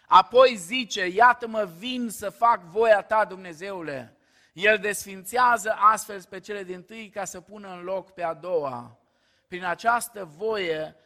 Apoi 0.07 0.57
zice, 0.57 1.07
iată-mă, 1.07 1.68
vin 1.78 2.09
să 2.11 2.31
fac 2.31 2.64
voia 2.64 3.02
ta, 3.02 3.24
Dumnezeule. 3.24 4.16
El 4.52 4.78
desfințează 4.78 5.76
astfel 5.78 6.22
pe 6.24 6.40
cele 6.40 6.62
din 6.62 6.83
tâi 6.83 7.09
ca 7.09 7.24
să 7.24 7.40
pună 7.40 7.72
în 7.72 7.83
loc 7.83 8.11
pe 8.11 8.22
a 8.22 8.35
doua 8.35 8.98
prin 9.48 9.64
această 9.64 10.24
voie 10.24 10.96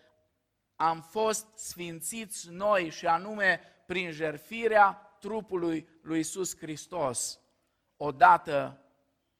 am 0.77 1.01
fost 1.01 1.47
sfințiți 1.55 2.51
noi 2.51 2.91
și 2.91 3.07
anume 3.07 3.61
prin 3.87 4.11
jerfirea 4.11 4.93
trupului 5.21 5.89
lui 6.03 6.19
Isus 6.19 6.57
Hristos, 6.57 7.41
odată 7.97 8.83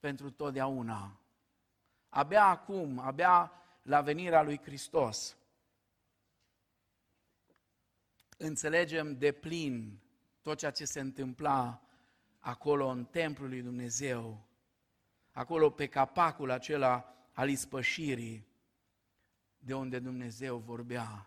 pentru 0.01 0.31
totdeauna. 0.31 1.21
Abia 2.09 2.45
acum, 2.45 2.99
abia 2.99 3.53
la 3.83 4.01
venirea 4.01 4.43
lui 4.43 4.61
Hristos, 4.63 5.37
înțelegem 8.37 9.19
de 9.19 9.33
plin 9.33 10.01
tot 10.43 10.59
ceea 10.59 10.71
ce 10.71 10.85
se 10.85 11.01
întâmpla 11.01 11.83
acolo 12.39 12.87
în 12.87 13.05
templul 13.05 13.49
lui 13.49 13.63
Dumnezeu, 13.63 14.47
acolo 15.33 15.71
pe 15.71 15.87
capacul 15.87 16.51
acela 16.51 17.15
al 17.33 17.49
ispășirii, 17.49 18.52
de 19.65 19.75
unde 19.75 19.99
Dumnezeu 19.99 20.59
vorbea. 20.59 21.27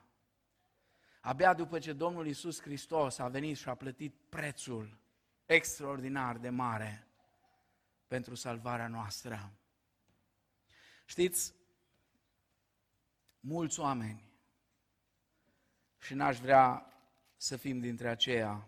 Abia 1.21 1.53
după 1.53 1.79
ce 1.79 1.93
Domnul 1.93 2.27
Isus 2.27 2.61
Hristos 2.61 3.17
a 3.17 3.27
venit 3.27 3.57
și 3.57 3.69
a 3.69 3.75
plătit 3.75 4.15
prețul 4.29 4.97
extraordinar 5.45 6.37
de 6.37 6.49
mare 6.49 7.07
pentru 8.07 8.35
salvarea 8.35 8.87
noastră. 8.87 9.51
Știți, 11.05 11.53
mulți 13.39 13.79
oameni, 13.79 14.25
și 15.99 16.13
n-aș 16.13 16.39
vrea 16.39 16.93
să 17.35 17.57
fim 17.57 17.79
dintre 17.79 18.09
aceia, 18.09 18.67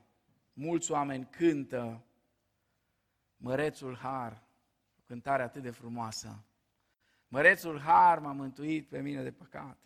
mulți 0.54 0.92
oameni 0.92 1.30
cântă 1.30 2.06
Mărețul 3.38 3.96
Har, 3.96 4.44
o 4.98 5.02
cântare 5.06 5.44
atât 5.44 5.62
de 5.62 5.72
frumoasă, 5.72 6.44
Mărețul 7.28 7.80
har 7.80 8.20
m-a 8.20 8.32
mântuit 8.32 8.90
pe 8.90 9.00
mine 9.00 9.24
de 9.24 9.32
păcat. 9.32 9.78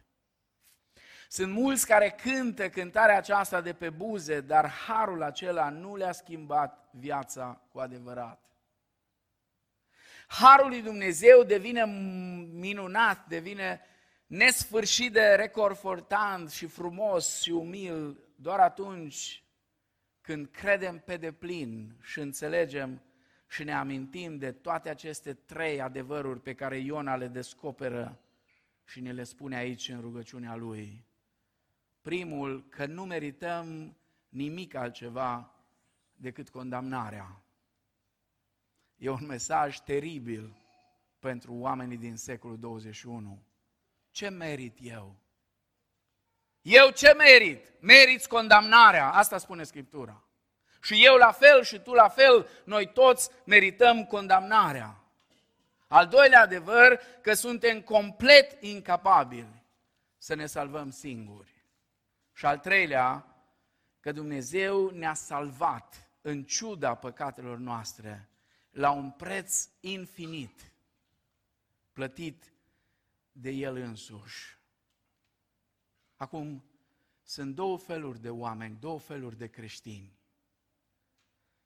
Sunt 1.28 1.52
mulți 1.52 1.88
care 1.88 2.10
cântă 2.10 2.70
cântarea 2.70 3.18
aceasta 3.18 3.62
de 3.62 3.74
pe 3.74 3.90
buze, 3.90 4.42
dar 4.42 4.70
harul 4.70 5.24
acela 5.24 5.70
nu 5.70 5.96
le-a 5.96 6.12
schimbat 6.12 6.90
viața 6.92 7.62
cu 7.72 7.80
adevărat. 7.80 8.40
Harul 10.28 10.70
lui 10.70 10.82
Dumnezeu 10.82 11.44
devine 11.44 11.86
minunat, 12.54 13.28
devine 13.28 13.82
nesfârșit 14.28 15.12
de 15.12 15.36
reconfortant 15.36 16.52
și 16.52 16.66
frumos 16.66 17.42
și 17.42 17.52
umil 17.52 18.24
doar 18.36 18.60
atunci 18.60 19.44
când 20.22 20.48
credem 20.48 21.00
pe 21.00 21.18
deplin 21.18 21.98
și 22.02 22.20
înțelegem 22.20 23.02
și 23.52 23.64
ne 23.64 23.74
amintim 23.74 24.38
de 24.38 24.52
toate 24.52 24.90
aceste 24.90 25.34
trei 25.34 25.82
adevăruri 25.82 26.40
pe 26.40 26.54
care 26.54 26.78
Iona 26.78 27.16
le 27.16 27.28
descoperă 27.28 28.20
și 28.86 29.00
ne 29.00 29.12
le 29.12 29.24
spune 29.24 29.56
aici 29.56 29.90
în 29.90 30.02
rugăciunea 30.02 30.56
lui. 30.56 31.06
Primul, 32.02 32.64
că 32.70 32.86
nu 32.86 33.06
merităm 33.06 33.96
nimic 34.30 34.76
altceva 34.76 35.56
decât 36.16 36.50
condamnarea. 36.50 37.42
E 38.98 39.10
un 39.10 39.26
mesaj 39.26 39.80
teribil 39.80 40.56
pentru 41.20 41.54
oamenii 41.54 41.98
din 41.98 42.16
secolul 42.16 42.60
21. 42.60 43.42
Ce 44.12 44.30
merit 44.30 44.78
eu? 44.82 45.16
Eu 46.62 46.90
ce 46.90 47.14
merit? 47.14 47.74
Meriți 47.80 48.28
condamnarea. 48.28 49.12
Asta 49.12 49.38
spune 49.38 49.64
Scriptura. 49.64 50.24
Și 50.82 51.06
eu 51.06 51.16
la 51.16 51.32
fel 51.32 51.64
și 51.64 51.80
tu 51.80 51.94
la 51.94 52.08
fel, 52.08 52.48
noi 52.64 52.92
toți 52.92 53.30
merităm 53.46 54.06
condamnarea. 54.06 55.04
Al 55.88 56.08
doilea 56.08 56.42
adevăr, 56.42 57.00
că 57.22 57.34
suntem 57.34 57.82
complet 57.82 58.64
incapabili 58.64 59.64
să 60.18 60.34
ne 60.34 60.46
salvăm 60.46 60.90
singuri. 60.90 61.66
Și 62.34 62.46
al 62.46 62.58
treilea, 62.58 63.26
că 64.00 64.12
Dumnezeu 64.12 64.90
ne-a 64.90 65.14
salvat 65.14 66.10
în 66.22 66.44
ciuda 66.44 66.96
păcatelor 66.96 67.58
noastre 67.58 68.30
la 68.70 68.92
un 68.92 69.12
preț 69.12 69.68
infinit, 69.80 70.72
plătit 71.94 72.54
de 73.32 73.50
El 73.50 73.76
însuși. 73.76 74.58
Acum, 76.16 76.64
sunt 77.24 77.56
două 77.56 77.78
feluri 77.78 78.22
de 78.22 78.30
oameni, 78.30 78.78
două 78.80 79.00
feluri 79.00 79.38
de 79.38 79.48
creștini. 79.48 80.20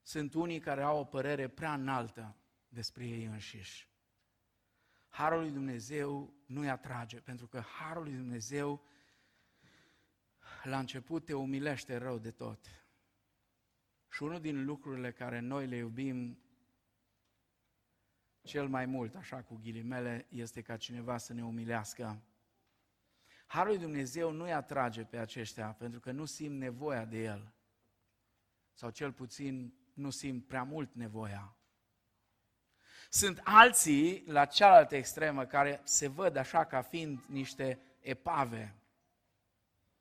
Sunt 0.08 0.34
unii 0.34 0.60
care 0.60 0.82
au 0.82 1.00
o 1.00 1.04
părere 1.04 1.48
prea 1.48 1.74
înaltă 1.74 2.36
despre 2.68 3.08
ei 3.08 3.26
înșiși. 3.26 3.90
Harul 5.10 5.40
lui 5.40 5.52
Dumnezeu 5.52 6.34
nu-i 6.46 6.70
atrage, 6.70 7.20
pentru 7.20 7.48
că 7.48 7.60
Harul 7.60 8.04
lui 8.04 8.14
Dumnezeu 8.14 8.84
la 10.64 10.80
început 10.80 11.26
te 11.26 11.34
umilește 11.34 11.96
rău 11.96 12.18
de 12.18 12.32
tot. 12.32 12.66
Și 14.10 14.24
unul 14.24 14.40
din 14.40 14.66
lucrurile 14.66 15.12
care 15.12 15.40
noi 15.40 15.68
le 15.68 15.76
iubim 15.76 16.40
cel 18.42 18.68
mai 18.68 18.86
mult, 18.86 19.16
așa 19.16 19.42
cu 19.42 19.56
ghilimele, 19.56 20.28
este 20.30 20.62
ca 20.62 20.78
cineva 20.78 21.18
să 21.18 21.34
ne 21.34 21.44
umilească. 21.44 22.22
Harul 23.46 23.72
lui 23.72 23.82
Dumnezeu 23.82 24.32
nu-i 24.32 24.54
atrage 24.54 25.04
pe 25.04 25.18
aceștia 25.18 25.74
pentru 25.74 26.00
că 26.00 26.12
nu 26.12 26.26
simt 26.26 26.58
nevoia 26.58 27.06
de 27.06 27.24
El. 27.24 27.54
Sau 28.74 28.90
cel 28.90 29.12
puțin 29.12 29.84
nu 29.96 30.10
simt 30.10 30.48
prea 30.48 30.64
mult 30.64 30.94
nevoia. 30.94 31.56
Sunt 33.10 33.42
alții 33.44 34.24
la 34.28 34.46
cealaltă 34.46 34.96
extremă 34.96 35.46
care 35.46 35.82
se 35.84 36.08
văd 36.08 36.36
așa 36.36 36.66
ca 36.66 36.82
fiind 36.82 37.24
niște 37.28 37.80
epave. 38.00 38.76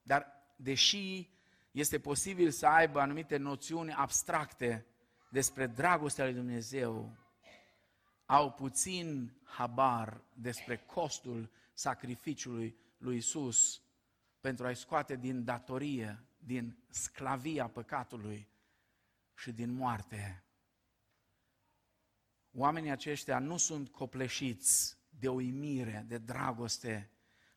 Dar 0.02 0.26
deși 0.56 1.30
este 1.70 1.98
posibil 1.98 2.50
să 2.50 2.66
aibă 2.66 3.00
anumite 3.00 3.36
noțiuni 3.36 3.92
abstracte 3.92 4.86
despre 5.30 5.66
dragostea 5.66 6.24
lui 6.24 6.34
Dumnezeu, 6.34 7.16
au 8.26 8.52
puțin 8.52 9.36
habar 9.44 10.24
despre 10.32 10.76
costul 10.76 11.50
sacrificiului 11.72 12.76
lui 12.98 13.16
Isus 13.16 13.82
pentru 14.40 14.66
a-i 14.66 14.76
scoate 14.76 15.16
din 15.16 15.44
datorie, 15.44 16.24
din 16.38 16.84
sclavia 16.88 17.68
păcatului 17.68 18.48
și 19.34 19.52
din 19.52 19.72
moarte. 19.72 20.44
Oamenii 22.52 22.90
aceștia 22.90 23.38
nu 23.38 23.56
sunt 23.56 23.88
copleșiți 23.88 24.96
de 25.08 25.28
uimire, 25.28 26.04
de 26.06 26.18
dragoste 26.18 27.10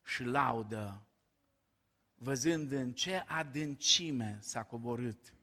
și 0.03 0.23
laudă, 0.23 1.07
văzând 2.15 2.71
în 2.71 2.93
ce 2.93 3.15
adâncime 3.15 4.37
s-a 4.41 4.63
coborât 4.63 5.33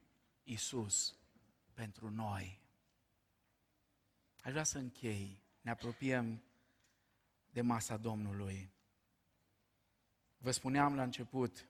Isus 0.43 1.15
pentru 1.73 2.09
noi. 2.09 2.61
Aș 4.41 4.51
vrea 4.51 4.63
să 4.63 4.77
închei. 4.77 5.43
Ne 5.61 5.71
apropiem 5.71 6.43
de 7.51 7.61
masa 7.61 7.97
Domnului. 7.97 8.71
Vă 10.37 10.51
spuneam 10.51 10.95
la 10.95 11.03
început 11.03 11.67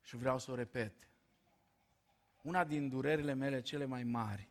și 0.00 0.16
vreau 0.16 0.38
să 0.38 0.50
o 0.50 0.54
repet. 0.54 1.11
Una 2.42 2.64
din 2.64 2.88
durerile 2.88 3.32
mele 3.32 3.60
cele 3.60 3.84
mai 3.84 4.04
mari 4.04 4.48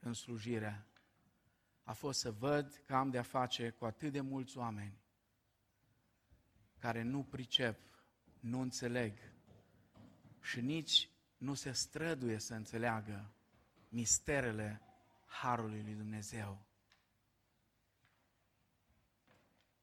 în 0.00 0.12
slujire 0.12 0.86
a 1.82 1.92
fost 1.92 2.20
să 2.20 2.32
văd 2.32 2.82
că 2.86 2.94
am 2.94 3.10
de-a 3.10 3.22
face 3.22 3.70
cu 3.70 3.84
atât 3.84 4.12
de 4.12 4.20
mulți 4.20 4.58
oameni 4.58 5.02
care 6.78 7.02
nu 7.02 7.22
pricep, 7.22 7.78
nu 8.40 8.60
înțeleg 8.60 9.18
și 10.40 10.60
nici 10.60 11.08
nu 11.36 11.54
se 11.54 11.72
străduie 11.72 12.38
să 12.38 12.54
înțeleagă 12.54 13.34
misterele 13.88 14.80
Harului 15.26 15.82
lui 15.82 15.94
Dumnezeu. 15.94 16.66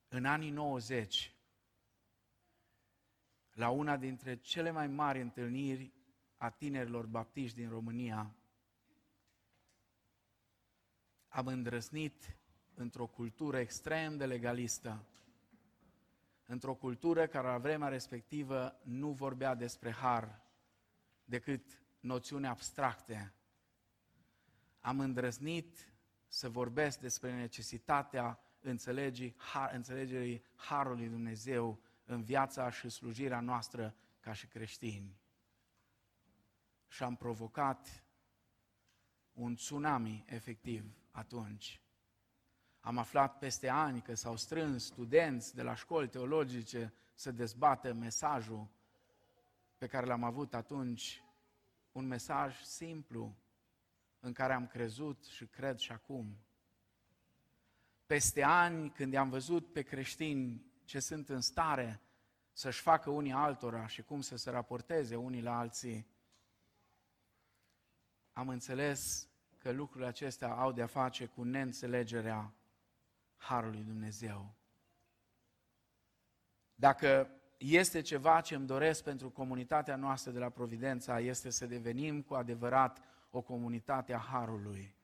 În 0.08 0.26
anii 0.26 0.50
90, 0.50 1.36
la 3.52 3.70
una 3.70 3.98
dintre 3.98 4.36
cele 4.36 4.72
mai 4.72 4.88
mari 4.88 5.22
întâlniri 5.22 5.94
a 6.42 6.50
tinerilor 6.50 7.06
baptiști 7.06 7.58
din 7.58 7.70
România, 7.70 8.36
am 11.28 11.48
îndrăznit 11.48 12.38
într-o 12.74 13.08
cultură 13.08 13.58
extrem 13.58 14.18
de 14.18 14.26
legalistă, 14.26 15.06
într-o 16.46 16.74
cultură 16.74 17.28
care 17.28 17.48
la 17.48 17.58
vremea 17.58 17.88
respectivă 17.88 18.80
nu 18.84 19.12
vorbea 19.12 19.56
despre 19.56 19.92
har 19.92 20.42
decât 21.24 21.82
noțiuni 22.00 22.48
abstracte. 22.48 23.34
Am 24.80 25.00
îndrăznit 25.00 25.94
să 26.28 26.50
vorbesc 26.50 27.00
despre 27.00 27.36
necesitatea 27.36 28.40
înțelegerii, 28.60 29.36
har, 29.38 29.74
înțelegerii 29.74 30.44
Harului 30.56 31.08
Dumnezeu 31.10 31.82
în 32.06 32.24
viața 32.24 32.70
și 32.70 32.90
slujirea 32.90 33.40
noastră 33.40 33.96
ca 34.20 34.34
și 34.34 34.48
creștini. 34.48 35.21
Și 36.92 37.04
am 37.04 37.16
provocat 37.16 38.04
un 39.34 39.56
tsunami 39.56 40.26
efectiv 40.28 40.96
atunci. 41.12 41.82
Am 42.80 42.98
aflat 42.98 43.38
peste 43.38 43.70
ani 43.70 44.02
că 44.02 44.14
s-au 44.14 44.36
strâns 44.36 44.86
studenți 44.86 45.56
de 45.56 45.62
la 45.62 45.76
școli 45.76 46.10
teologice 46.10 46.94
să 47.14 47.32
dezbată 47.32 47.94
mesajul 47.94 48.68
pe 49.78 49.88
care 49.88 50.06
l-am 50.06 50.24
avut 50.24 50.54
atunci, 50.54 51.24
un 51.92 52.08
mesaj 52.08 52.62
simplu 52.62 53.36
în 54.20 54.34
care 54.34 54.54
am 54.54 54.68
crezut 54.68 55.26
și 55.26 55.46
cred 55.46 55.78
și 55.78 55.92
acum. 55.92 56.38
Peste 58.06 58.44
ani, 58.44 58.90
când 58.90 59.14
i-am 59.14 59.30
văzut 59.30 59.72
pe 59.72 59.82
creștini 59.82 60.66
ce 60.86 61.00
sunt 61.00 61.30
în 61.30 61.42
stare 61.42 62.02
să-și 62.54 62.82
facă 62.82 63.10
unii 63.10 63.32
altora 63.32 63.88
și 63.88 64.02
cum 64.02 64.22
să 64.22 64.36
se 64.36 64.50
raporteze 64.50 65.16
unii 65.16 65.42
la 65.42 65.58
alții, 65.58 66.11
am 68.34 68.50
înțeles 68.50 69.30
că 69.58 69.72
lucrurile 69.72 70.08
acestea 70.08 70.54
au 70.54 70.72
de-a 70.72 70.86
face 70.86 71.26
cu 71.26 71.44
neînțelegerea 71.44 72.54
Harului 73.36 73.84
Dumnezeu. 73.84 74.56
Dacă 76.76 77.30
este 77.58 78.02
ceva 78.02 78.42
ce 78.42 78.56
îmi 78.56 78.68
doresc 78.68 79.04
pentru 79.04 79.30
comunitatea 79.30 79.96
noastră 79.96 80.32
de 80.32 80.40
la 80.40 80.50
Providența, 80.50 81.20
este 81.20 81.50
să 81.50 81.66
devenim 81.66 82.22
cu 82.22 82.34
adevărat 82.34 83.02
o 83.30 83.42
comunitate 83.42 84.14
a 84.14 84.18
Harului. 84.18 84.96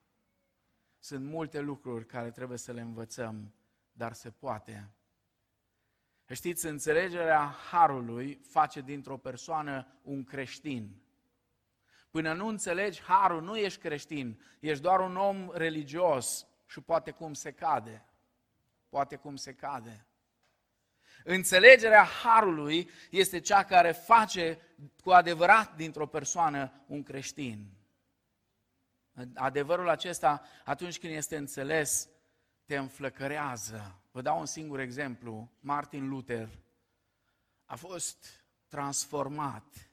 Sunt 1.00 1.26
multe 1.26 1.60
lucruri 1.60 2.06
care 2.06 2.32
trebuie 2.32 2.58
să 2.58 2.72
le 2.72 2.82
învățăm, 2.82 3.54
dar 3.92 4.14
se 4.14 4.32
poate. 4.32 4.90
Știți, 6.34 6.66
înțelegerea 6.66 7.46
Harului 7.46 8.36
face 8.36 8.82
dintr-o 8.82 9.18
persoană 9.18 9.88
un 10.02 10.24
creștin. 10.24 11.02
Până 12.10 12.34
nu 12.34 12.48
înțelegi 12.48 13.02
Harul, 13.02 13.42
nu 13.42 13.58
ești 13.58 13.80
creștin, 13.80 14.42
ești 14.60 14.84
doar 14.84 15.00
un 15.00 15.16
om 15.18 15.52
religios 15.54 16.48
și 16.66 16.82
poate 16.82 17.12
cum 17.12 17.34
se 17.34 17.52
cade. 17.52 18.06
Poate 18.90 19.16
cum 19.16 19.36
se 19.36 19.54
cade. 19.54 20.08
Înțelegerea 21.24 22.04
harului 22.04 22.90
este 23.10 23.40
cea 23.40 23.64
care 23.64 23.92
face 23.92 24.60
cu 25.04 25.12
adevărat 25.12 25.76
dintr-o 25.76 26.08
persoană 26.08 26.84
un 26.88 27.04
creștin. 27.04 27.72
Adevărul 29.36 29.90
acesta, 29.90 30.42
atunci 30.66 31.00
când 31.00 31.14
este 31.14 31.38
înțeles, 31.38 32.10
te 32.66 32.78
înflăcărează. 32.78 34.02
Vă 34.12 34.22
dau 34.22 34.40
un 34.40 34.46
singur 34.46 34.80
exemplu. 34.80 35.52
Martin 35.60 36.10
Luther 36.10 36.50
a 37.66 37.76
fost 37.76 38.46
transformat 38.68 39.87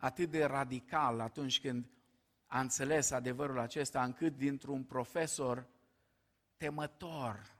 atât 0.00 0.30
de 0.30 0.44
radical 0.44 1.20
atunci 1.20 1.60
când 1.60 1.90
a 2.46 2.60
înțeles 2.60 3.10
adevărul 3.10 3.58
acesta, 3.58 4.04
încât 4.04 4.36
dintr-un 4.36 4.84
profesor 4.84 5.66
temător, 6.56 7.56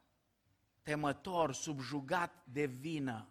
temător, 0.82 1.52
subjugat 1.52 2.44
de 2.44 2.64
vină, 2.64 3.28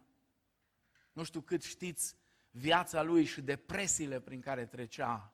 nu 1.13 1.23
știu 1.23 1.41
cât 1.41 1.63
știți 1.63 2.15
viața 2.51 3.01
lui 3.01 3.25
și 3.25 3.41
depresiile 3.41 4.19
prin 4.19 4.41
care 4.41 4.65
trecea, 4.65 5.33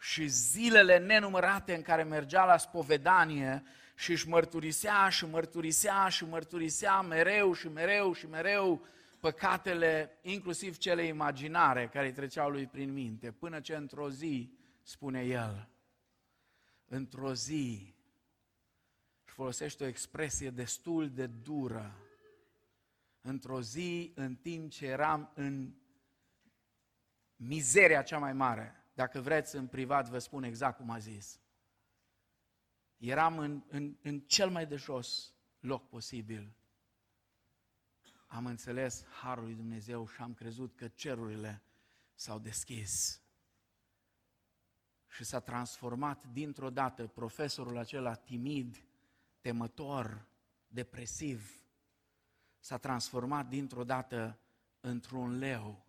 și 0.00 0.26
zilele 0.26 0.98
nenumărate 0.98 1.74
în 1.74 1.82
care 1.82 2.02
mergea 2.02 2.44
la 2.44 2.56
spovedanie 2.56 3.62
și 3.94 4.10
își 4.10 4.28
mărturisea 4.28 5.08
și 5.08 5.26
mărturisea 5.26 6.08
și 6.08 6.24
mărturisea 6.24 7.00
mereu 7.00 7.52
și 7.52 7.68
mereu 7.68 8.12
și 8.12 8.26
mereu 8.26 8.86
păcatele, 9.22 10.18
inclusiv 10.22 10.76
cele 10.76 11.04
imaginare 11.04 11.88
care 11.88 12.06
îi 12.06 12.12
treceau 12.12 12.50
lui 12.50 12.66
prin 12.66 12.92
minte, 12.92 13.32
până 13.32 13.60
ce 13.60 13.76
într-o 13.76 14.10
zi, 14.10 14.52
spune 14.82 15.24
el, 15.24 15.68
într-o 16.84 17.34
zi, 17.34 17.94
și 19.24 19.34
folosește 19.34 19.84
o 19.84 19.86
expresie 19.86 20.50
destul 20.50 21.10
de 21.10 21.26
dură, 21.26 21.98
într-o 23.20 23.60
zi, 23.60 24.12
în 24.14 24.34
timp 24.34 24.70
ce 24.70 24.86
eram 24.86 25.32
în 25.34 25.74
mizeria 27.36 28.02
cea 28.02 28.18
mai 28.18 28.32
mare, 28.32 28.84
dacă 28.94 29.20
vreți 29.20 29.56
în 29.56 29.66
privat 29.66 30.08
vă 30.08 30.18
spun 30.18 30.42
exact 30.42 30.76
cum 30.76 30.90
a 30.90 30.98
zis, 30.98 31.40
eram 32.96 33.38
în, 33.38 33.62
în, 33.68 33.96
în 34.02 34.20
cel 34.20 34.50
mai 34.50 34.66
de 34.66 34.76
jos 34.76 35.34
loc 35.60 35.88
posibil, 35.88 36.56
am 38.32 38.46
înțeles 38.46 39.04
harul 39.04 39.44
lui 39.44 39.54
Dumnezeu 39.54 40.08
și 40.08 40.20
am 40.20 40.34
crezut 40.34 40.76
că 40.76 40.88
cerurile 40.88 41.62
s-au 42.14 42.38
deschis. 42.38 43.22
Și 45.08 45.24
s-a 45.24 45.40
transformat 45.40 46.26
dintr-o 46.26 46.70
dată 46.70 47.06
profesorul 47.06 47.78
acela 47.78 48.14
timid, 48.14 48.84
temător, 49.40 50.26
depresiv, 50.68 51.64
s-a 52.58 52.78
transformat 52.78 53.48
dintr-o 53.48 53.84
dată 53.84 54.38
într-un 54.80 55.38
leu. 55.38 55.86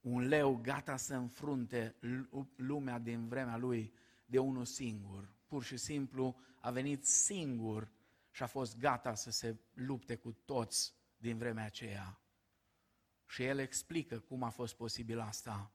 Un 0.00 0.26
leu 0.26 0.56
gata 0.62 0.96
să 0.96 1.14
înfrunte 1.14 1.96
lumea 2.56 2.98
din 2.98 3.28
vremea 3.28 3.56
lui 3.56 3.92
de 4.24 4.38
unul 4.38 4.64
singur. 4.64 5.34
Pur 5.46 5.62
și 5.62 5.76
simplu 5.76 6.36
a 6.60 6.70
venit 6.70 7.04
singur 7.04 7.90
și 8.30 8.42
a 8.42 8.46
fost 8.46 8.78
gata 8.78 9.14
să 9.14 9.30
se 9.30 9.56
lupte 9.74 10.16
cu 10.16 10.32
toți 10.32 11.00
din 11.22 11.38
vremea 11.38 11.64
aceea. 11.64 12.20
Și 13.26 13.42
el 13.42 13.58
explică 13.58 14.18
cum 14.18 14.42
a 14.42 14.48
fost 14.48 14.74
posibil 14.74 15.20
asta. 15.20 15.72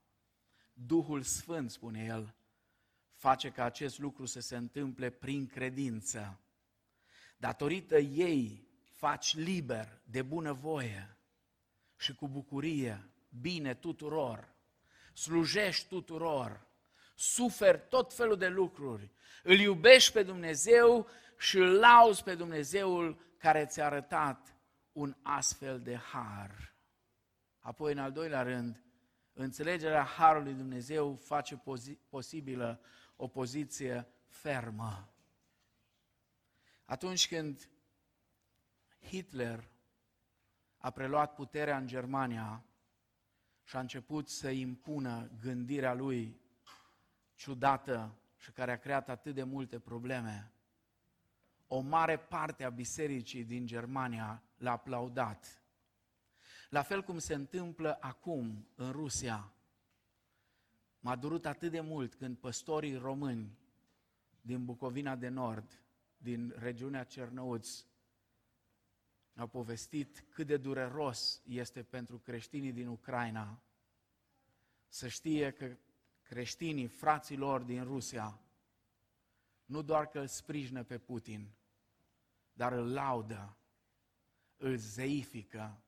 Duhul 0.73 1.21
Sfânt, 1.21 1.71
spune 1.71 2.03
el, 2.03 2.35
face 3.13 3.51
ca 3.51 3.63
acest 3.63 3.99
lucru 3.99 4.25
să 4.25 4.39
se 4.39 4.55
întâmple 4.55 5.09
prin 5.09 5.47
credință. 5.47 6.39
Datorită 7.37 7.97
ei 7.97 8.67
faci 8.91 9.35
liber, 9.35 10.01
de 10.03 10.21
bună 10.21 10.53
voie 10.53 11.17
și 11.97 12.15
cu 12.15 12.27
bucurie, 12.27 13.09
bine 13.29 13.73
tuturor, 13.73 14.55
slujești 15.13 15.87
tuturor, 15.87 16.67
suferi 17.15 17.87
tot 17.89 18.13
felul 18.13 18.37
de 18.37 18.47
lucruri, 18.47 19.11
îl 19.43 19.59
iubești 19.59 20.11
pe 20.11 20.23
Dumnezeu 20.23 21.07
și 21.37 21.57
îl 21.57 21.79
lauzi 21.79 22.23
pe 22.23 22.35
Dumnezeul 22.35 23.35
care 23.37 23.65
ți-a 23.65 23.85
arătat 23.85 24.56
un 24.97 25.15
astfel 25.21 25.81
de 25.81 25.95
har. 25.95 26.75
Apoi, 27.59 27.91
în 27.91 27.97
al 27.97 28.11
doilea 28.11 28.41
rând, 28.41 28.83
înțelegerea 29.33 30.03
harului 30.03 30.53
Dumnezeu 30.53 31.15
face 31.15 31.63
posibilă 32.09 32.81
o 33.15 33.27
poziție 33.27 34.07
fermă. 34.27 35.09
Atunci 36.85 37.27
când 37.27 37.69
Hitler 39.01 39.69
a 40.77 40.89
preluat 40.89 41.33
puterea 41.33 41.77
în 41.77 41.87
Germania 41.87 42.65
și 43.63 43.75
a 43.75 43.79
început 43.79 44.29
să 44.29 44.49
impună 44.49 45.29
gândirea 45.41 45.93
lui 45.93 46.41
ciudată 47.35 48.19
și 48.37 48.51
care 48.51 48.71
a 48.71 48.79
creat 48.79 49.09
atât 49.09 49.33
de 49.35 49.43
multe 49.43 49.79
probleme, 49.79 50.51
o 51.67 51.79
mare 51.79 52.17
parte 52.17 52.63
a 52.63 52.69
bisericii 52.69 53.43
din 53.43 53.65
Germania 53.65 54.41
l-a 54.57 54.71
aplaudat. 54.71 55.61
La 56.69 56.81
fel 56.81 57.03
cum 57.03 57.19
se 57.19 57.33
întâmplă 57.33 57.97
acum 58.01 58.67
în 58.75 58.91
Rusia. 58.91 59.51
M-a 60.99 61.15
durut 61.15 61.45
atât 61.45 61.71
de 61.71 61.79
mult 61.79 62.15
când 62.15 62.37
păstorii 62.37 62.95
români 62.95 63.57
din 64.41 64.65
Bucovina 64.65 65.15
de 65.15 65.27
Nord, 65.27 65.81
din 66.17 66.53
regiunea 66.57 67.03
Cernăuți, 67.03 67.85
au 69.35 69.47
povestit 69.47 70.25
cât 70.29 70.47
de 70.47 70.57
dureros 70.57 71.41
este 71.45 71.83
pentru 71.83 72.17
creștinii 72.17 72.71
din 72.71 72.87
Ucraina 72.87 73.61
să 74.87 75.07
știe 75.07 75.51
că 75.51 75.77
creștinii, 76.21 76.87
frații 76.87 77.37
lor 77.37 77.61
din 77.61 77.83
Rusia, 77.83 78.39
nu 79.65 79.81
doar 79.81 80.07
că 80.07 80.19
îl 80.19 80.27
sprijină 80.27 80.83
pe 80.83 80.97
Putin, 80.97 81.49
dar 82.53 82.71
îl 82.71 82.93
laudă, 82.93 83.56
îl 84.57 84.75
zeifică. 84.75 85.81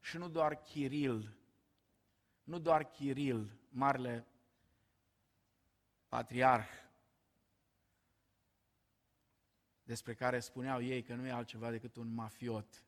Și 0.00 0.16
nu 0.16 0.28
doar 0.28 0.62
Chiril, 0.62 1.36
nu 2.44 2.58
doar 2.58 2.90
Chiril, 2.90 3.58
marele 3.68 4.26
patriarh, 6.08 6.68
despre 9.82 10.14
care 10.14 10.40
spuneau 10.40 10.82
ei 10.82 11.02
că 11.02 11.14
nu 11.14 11.26
e 11.26 11.30
altceva 11.30 11.70
decât 11.70 11.96
un 11.96 12.14
mafiot, 12.14 12.84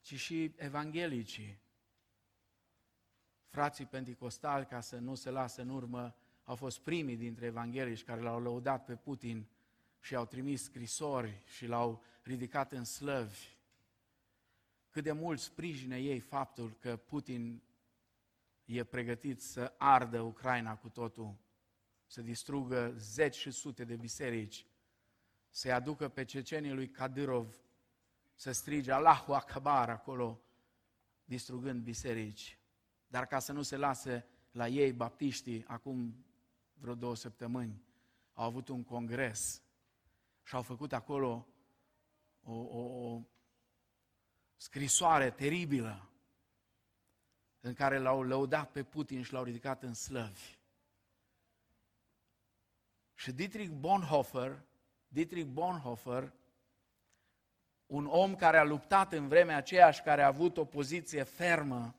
ci 0.00 0.14
și 0.14 0.54
evanghelicii, 0.56 1.60
frații 3.48 3.86
penticostali, 3.86 4.66
ca 4.66 4.80
să 4.80 4.98
nu 4.98 5.14
se 5.14 5.30
lasă 5.30 5.62
în 5.62 5.68
urmă, 5.68 6.14
au 6.44 6.56
fost 6.56 6.80
primii 6.80 7.16
dintre 7.16 7.46
evanghelici 7.46 8.04
care 8.04 8.20
l-au 8.20 8.40
lăudat 8.40 8.84
pe 8.84 8.96
Putin 8.96 9.48
și 10.02 10.14
au 10.14 10.26
trimis 10.26 10.62
scrisori 10.62 11.42
și 11.44 11.66
l-au 11.66 12.02
ridicat 12.22 12.72
în 12.72 12.84
slăvi. 12.84 13.48
Cât 14.90 15.02
de 15.02 15.12
mult 15.12 15.40
sprijină 15.40 15.96
ei 15.96 16.20
faptul 16.20 16.76
că 16.78 16.96
Putin 16.96 17.62
e 18.64 18.84
pregătit 18.84 19.40
să 19.40 19.74
ardă 19.78 20.20
Ucraina 20.20 20.76
cu 20.76 20.88
totul, 20.88 21.36
să 22.06 22.22
distrugă 22.22 22.94
zeci 22.96 23.36
și 23.36 23.50
sute 23.50 23.84
de 23.84 23.96
biserici, 23.96 24.66
să-i 25.50 25.72
aducă 25.72 26.08
pe 26.08 26.24
cecenii 26.24 26.72
lui 26.72 26.90
Kadyrov 26.90 27.62
să 28.34 28.52
strige 28.52 28.92
Allahu 28.92 29.32
Akbar 29.32 29.90
acolo, 29.90 30.40
distrugând 31.24 31.82
biserici. 31.82 32.58
Dar 33.06 33.26
ca 33.26 33.38
să 33.38 33.52
nu 33.52 33.62
se 33.62 33.76
lase 33.76 34.26
la 34.50 34.68
ei, 34.68 34.92
baptiștii, 34.92 35.64
acum 35.66 36.24
vreo 36.74 36.94
două 36.94 37.14
săptămâni, 37.16 37.82
au 38.32 38.44
avut 38.44 38.68
un 38.68 38.84
congres 38.84 39.62
și 40.42 40.54
au 40.54 40.62
făcut 40.62 40.92
acolo 40.92 41.46
o, 42.42 42.52
o, 42.52 43.10
o 43.12 43.20
scrisoare 44.56 45.30
teribilă 45.30 46.10
în 47.60 47.74
care 47.74 47.98
l-au 47.98 48.22
lăudat 48.22 48.70
pe 48.70 48.82
Putin 48.82 49.22
și 49.22 49.32
l-au 49.32 49.44
ridicat 49.44 49.82
în 49.82 49.94
slăvi. 49.94 50.56
Și 53.14 53.32
Dietrich 53.32 53.70
Bonhoeffer, 53.70 54.62
Dietrich 55.08 55.46
Bonhoeffer, 55.46 56.32
un 57.86 58.06
om 58.06 58.34
care 58.34 58.56
a 58.56 58.64
luptat 58.64 59.12
în 59.12 59.28
vremea 59.28 59.56
aceea 59.56 59.90
și 59.90 60.02
care 60.02 60.22
a 60.22 60.26
avut 60.26 60.56
o 60.56 60.64
poziție 60.64 61.22
fermă 61.22 61.94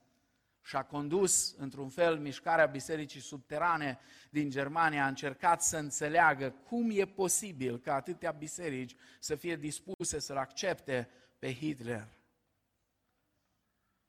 și 0.63 0.75
a 0.75 0.83
condus, 0.83 1.55
într-un 1.57 1.89
fel, 1.89 2.19
mișcarea 2.19 2.65
bisericii 2.65 3.19
subterane 3.19 3.99
din 4.29 4.49
Germania, 4.49 5.03
a 5.03 5.07
încercat 5.07 5.61
să 5.61 5.77
înțeleagă 5.77 6.49
cum 6.49 6.89
e 6.91 7.05
posibil 7.05 7.79
ca 7.79 7.93
atâtea 7.93 8.31
biserici 8.31 8.95
să 9.19 9.35
fie 9.35 9.55
dispuse 9.55 10.19
să-l 10.19 10.37
accepte 10.37 11.09
pe 11.39 11.53
Hitler. 11.53 12.07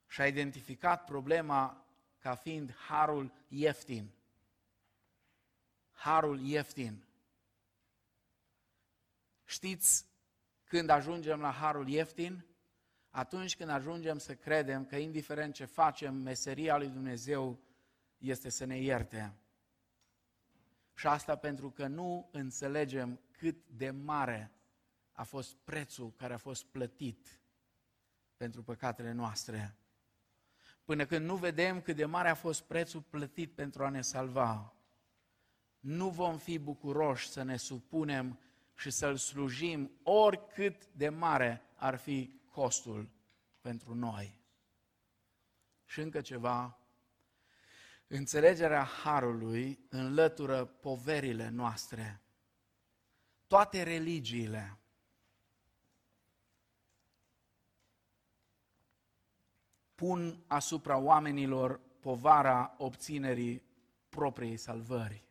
Și 0.07 0.21
a 0.21 0.27
identificat 0.27 1.05
problema 1.05 1.85
ca 2.19 2.35
fiind 2.35 2.75
harul 2.75 3.33
ieftin. 3.47 4.09
Harul 5.91 6.39
ieftin. 6.39 7.05
Știți 9.45 10.05
când 10.63 10.89
ajungem 10.89 11.39
la 11.39 11.51
harul 11.51 11.87
ieftin? 11.87 12.45
Atunci 13.15 13.55
când 13.55 13.69
ajungem 13.69 14.17
să 14.17 14.35
credem 14.35 14.85
că 14.85 14.95
indiferent 14.95 15.53
ce 15.53 15.65
facem, 15.65 16.15
meseria 16.15 16.77
lui 16.77 16.87
Dumnezeu 16.87 17.59
este 18.17 18.49
să 18.49 18.65
ne 18.65 18.77
ierte. 18.77 19.33
Și 20.93 21.07
asta 21.07 21.35
pentru 21.35 21.69
că 21.71 21.87
nu 21.87 22.29
înțelegem 22.31 23.19
cât 23.31 23.67
de 23.67 23.89
mare 23.89 24.51
a 25.11 25.23
fost 25.23 25.55
prețul 25.55 26.11
care 26.11 26.33
a 26.33 26.37
fost 26.37 26.65
plătit 26.65 27.39
pentru 28.37 28.63
păcatele 28.63 29.11
noastre. 29.11 29.75
Până 30.83 31.05
când 31.05 31.25
nu 31.25 31.35
vedem 31.35 31.81
cât 31.81 31.95
de 31.95 32.05
mare 32.05 32.29
a 32.29 32.35
fost 32.35 32.61
prețul 32.61 33.01
plătit 33.01 33.51
pentru 33.51 33.85
a 33.85 33.89
ne 33.89 34.01
salva, 34.01 34.73
nu 35.79 36.09
vom 36.09 36.37
fi 36.37 36.59
bucuroși 36.59 37.27
să 37.27 37.43
ne 37.43 37.57
supunem 37.57 38.39
și 38.73 38.89
să-L 38.89 39.15
slujim 39.15 39.91
oricât 40.03 40.87
de 40.91 41.09
mare 41.09 41.61
ar 41.75 41.95
fi 41.95 42.34
costul 42.55 43.09
pentru 43.61 43.93
noi. 43.93 44.41
Și 45.85 45.99
încă 45.99 46.21
ceva, 46.21 46.79
înțelegerea 48.07 48.83
Harului 48.83 49.85
înlătură 49.89 50.65
poverile 50.65 51.49
noastre. 51.49 52.21
Toate 53.47 53.83
religiile 53.83 54.79
pun 59.95 60.43
asupra 60.47 60.97
oamenilor 60.97 61.81
povara 61.99 62.75
obținerii 62.77 63.63
propriei 64.09 64.57
salvări. 64.57 65.27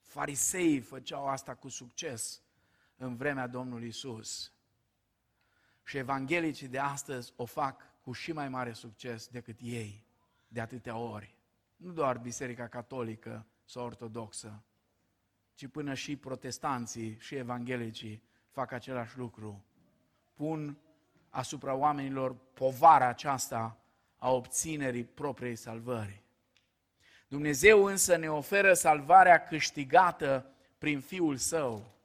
Fariseii 0.00 0.80
făceau 0.80 1.28
asta 1.28 1.54
cu 1.54 1.68
succes 1.68 2.42
în 2.96 3.16
vremea 3.16 3.46
Domnului 3.46 3.88
Isus. 3.88 4.52
Și 5.88 5.96
evanghelicii 5.96 6.68
de 6.68 6.78
astăzi 6.78 7.32
o 7.36 7.44
fac 7.44 7.82
cu 8.00 8.12
și 8.12 8.32
mai 8.32 8.48
mare 8.48 8.72
succes 8.72 9.26
decât 9.26 9.58
ei, 9.62 10.04
de 10.48 10.60
atâtea 10.60 10.96
ori. 10.96 11.34
Nu 11.76 11.92
doar 11.92 12.18
Biserica 12.18 12.68
Catolică 12.68 13.46
sau 13.64 13.84
Ortodoxă, 13.84 14.62
ci 15.54 15.66
până 15.66 15.94
și 15.94 16.16
protestanții 16.16 17.16
și 17.20 17.34
evanghelicii 17.34 18.22
fac 18.50 18.72
același 18.72 19.18
lucru. 19.18 19.64
Pun 20.34 20.78
asupra 21.28 21.74
oamenilor 21.74 22.34
povara 22.34 23.06
aceasta 23.06 23.78
a 24.18 24.30
obținerii 24.30 25.04
propriei 25.04 25.56
salvări. 25.56 26.22
Dumnezeu 27.28 27.84
însă 27.84 28.16
ne 28.16 28.30
oferă 28.30 28.74
salvarea 28.74 29.42
câștigată 29.42 30.50
prin 30.78 31.00
Fiul 31.00 31.36
Său. 31.36 31.97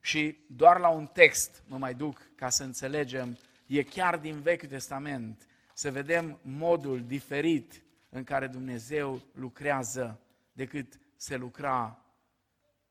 Și 0.00 0.38
doar 0.46 0.78
la 0.78 0.88
un 0.88 1.06
text 1.06 1.62
mă 1.66 1.78
mai 1.78 1.94
duc 1.94 2.22
ca 2.34 2.48
să 2.48 2.62
înțelegem, 2.62 3.38
e 3.66 3.82
chiar 3.82 4.18
din 4.18 4.40
Vechiul 4.40 4.68
Testament, 4.68 5.46
să 5.74 5.90
vedem 5.90 6.38
modul 6.42 7.04
diferit 7.06 7.82
în 8.08 8.24
care 8.24 8.46
Dumnezeu 8.46 9.20
lucrează 9.34 10.20
decât 10.52 11.00
se 11.16 11.36
lucra 11.36 12.04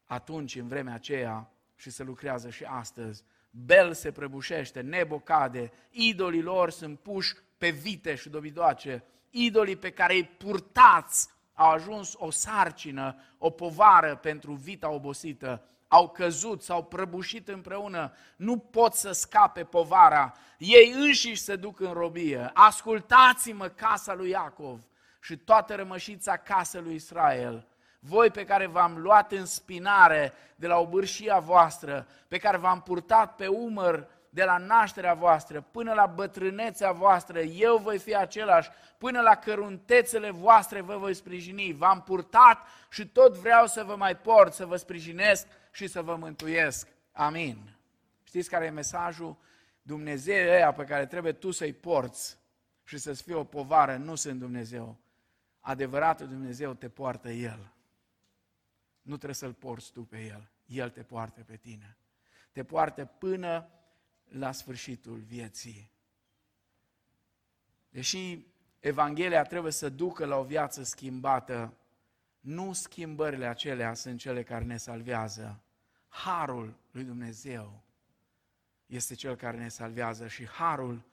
atunci, 0.06 0.56
în 0.56 0.68
vremea 0.68 0.94
aceea, 0.94 1.52
și 1.76 1.90
se 1.90 2.04
lucrează 2.04 2.50
și 2.50 2.64
astăzi. 2.64 3.24
Bel 3.52 3.94
se 3.94 4.12
prăbușește, 4.12 4.82
Nebo 4.82 5.20
cade, 5.20 5.72
idolii 5.90 6.42
lor 6.42 6.72
sunt 6.72 7.00
puși 7.00 7.34
pe 7.58 7.70
vite 7.70 8.16
și 8.16 8.30
dobidoace, 8.30 9.04
idolii 9.30 9.76
pe 9.76 9.92
care 9.92 10.14
îi 10.14 10.24
purtați 10.24 11.30
au 11.54 11.70
ajuns 11.70 12.14
o 12.18 12.30
sarcină, 12.30 13.16
o 13.38 13.50
povară 13.50 14.16
pentru 14.16 14.54
vita 14.54 14.90
obosită, 14.90 15.64
au 15.90 16.10
căzut, 16.10 16.62
s-au 16.62 16.84
prăbușit 16.84 17.48
împreună, 17.48 18.14
nu 18.36 18.58
pot 18.58 18.94
să 18.94 19.12
scape 19.12 19.64
povara, 19.64 20.34
ei 20.58 20.92
înșiși 20.96 21.42
se 21.42 21.56
duc 21.56 21.80
în 21.80 21.92
robie. 21.92 22.52
Ascultați-mă 22.54 23.68
casa 23.68 24.14
lui 24.14 24.30
Iacov 24.30 24.80
și 25.22 25.38
toată 25.38 25.76
rămășița 25.76 26.38
casă 26.38 26.80
lui 26.80 26.96
Israel. 26.96 27.68
Voi 28.00 28.30
pe 28.30 28.46
care 28.46 28.68
v-am 28.68 28.98
luat 28.98 29.32
în 29.32 29.46
spinare 29.46 30.34
de 30.56 30.68
la 30.68 30.78
obârșia 30.78 31.40
voastră, 31.40 32.08
pe 32.28 32.38
care 32.38 32.58
v-am 32.58 32.82
purtat 32.82 33.36
pe 33.36 33.48
umăr 33.48 34.08
de 34.30 34.44
la 34.44 34.58
nașterea 34.58 35.14
voastră 35.14 35.62
până 35.72 35.94
la 35.94 36.06
bătrânețea 36.06 36.92
voastră, 36.92 37.40
eu 37.40 37.78
voi 37.78 37.98
fi 37.98 38.16
același, 38.16 38.70
până 38.98 39.22
la 39.22 39.36
căruntețele 39.36 40.32
voastre 40.32 40.82
vă 40.82 40.98
voi 40.98 41.14
sprijini. 41.14 41.76
V-am 41.78 42.02
purtat 42.02 42.68
și 42.90 43.08
tot 43.08 43.38
vreau 43.38 43.68
să 43.68 43.84
vă 43.84 43.96
mai 43.96 44.18
port, 44.18 44.54
să 44.54 44.66
vă 44.66 44.76
sprijinesc 44.76 45.48
și 45.72 45.88
să 45.88 46.02
vă 46.02 46.16
mântuiesc. 46.16 46.88
Amin. 47.12 47.78
Știți 48.24 48.50
care 48.50 48.66
e 48.66 48.70
mesajul? 48.70 49.38
Dumnezeu 49.82 50.50
ăia 50.50 50.74
pe 50.74 50.84
care 50.84 51.06
trebuie 51.06 51.34
tu 51.34 51.52
să-i 51.52 51.74
porți 51.74 52.38
și 52.84 52.98
să-ți 52.98 53.24
fie 53.24 53.34
o 53.34 53.44
povară, 53.44 53.98
nu 53.98 54.16
sunt 54.16 54.40
Dumnezeu. 54.40 54.98
Adevăratul 55.60 56.28
Dumnezeu 56.28 56.74
te 56.74 56.90
poartă 56.90 57.30
El. 57.30 57.74
Nu 59.02 59.16
trebuie 59.16 59.36
să-L 59.36 59.54
porți 59.54 59.92
tu 59.92 60.04
pe 60.04 60.26
El. 60.26 60.50
El 60.66 60.90
te 60.90 61.04
poartă 61.04 61.44
pe 61.44 61.56
tine. 61.56 61.98
Te 62.52 62.64
poartă 62.64 63.06
până 63.06 63.70
la 64.24 64.52
sfârșitul 64.52 65.18
vieții. 65.18 65.92
Deși 67.90 68.46
Evanghelia 68.80 69.44
trebuie 69.44 69.72
să 69.72 69.90
ducă 69.90 70.26
la 70.26 70.36
o 70.36 70.44
viață 70.44 70.84
schimbată, 70.84 71.74
nu 72.40 72.74
schimbările 72.74 73.46
acelea 73.46 73.94
sunt 73.94 74.20
cele 74.20 74.44
care 74.44 74.66
ne 74.66 74.78
salvează. 74.78 75.64
Harul 76.08 76.80
lui 76.92 77.04
Dumnezeu 77.04 77.84
este 78.86 79.16
cel 79.16 79.36
care 79.36 79.58
ne 79.58 79.70
salvează 79.70 80.28
și 80.28 80.48
harul 80.48 81.06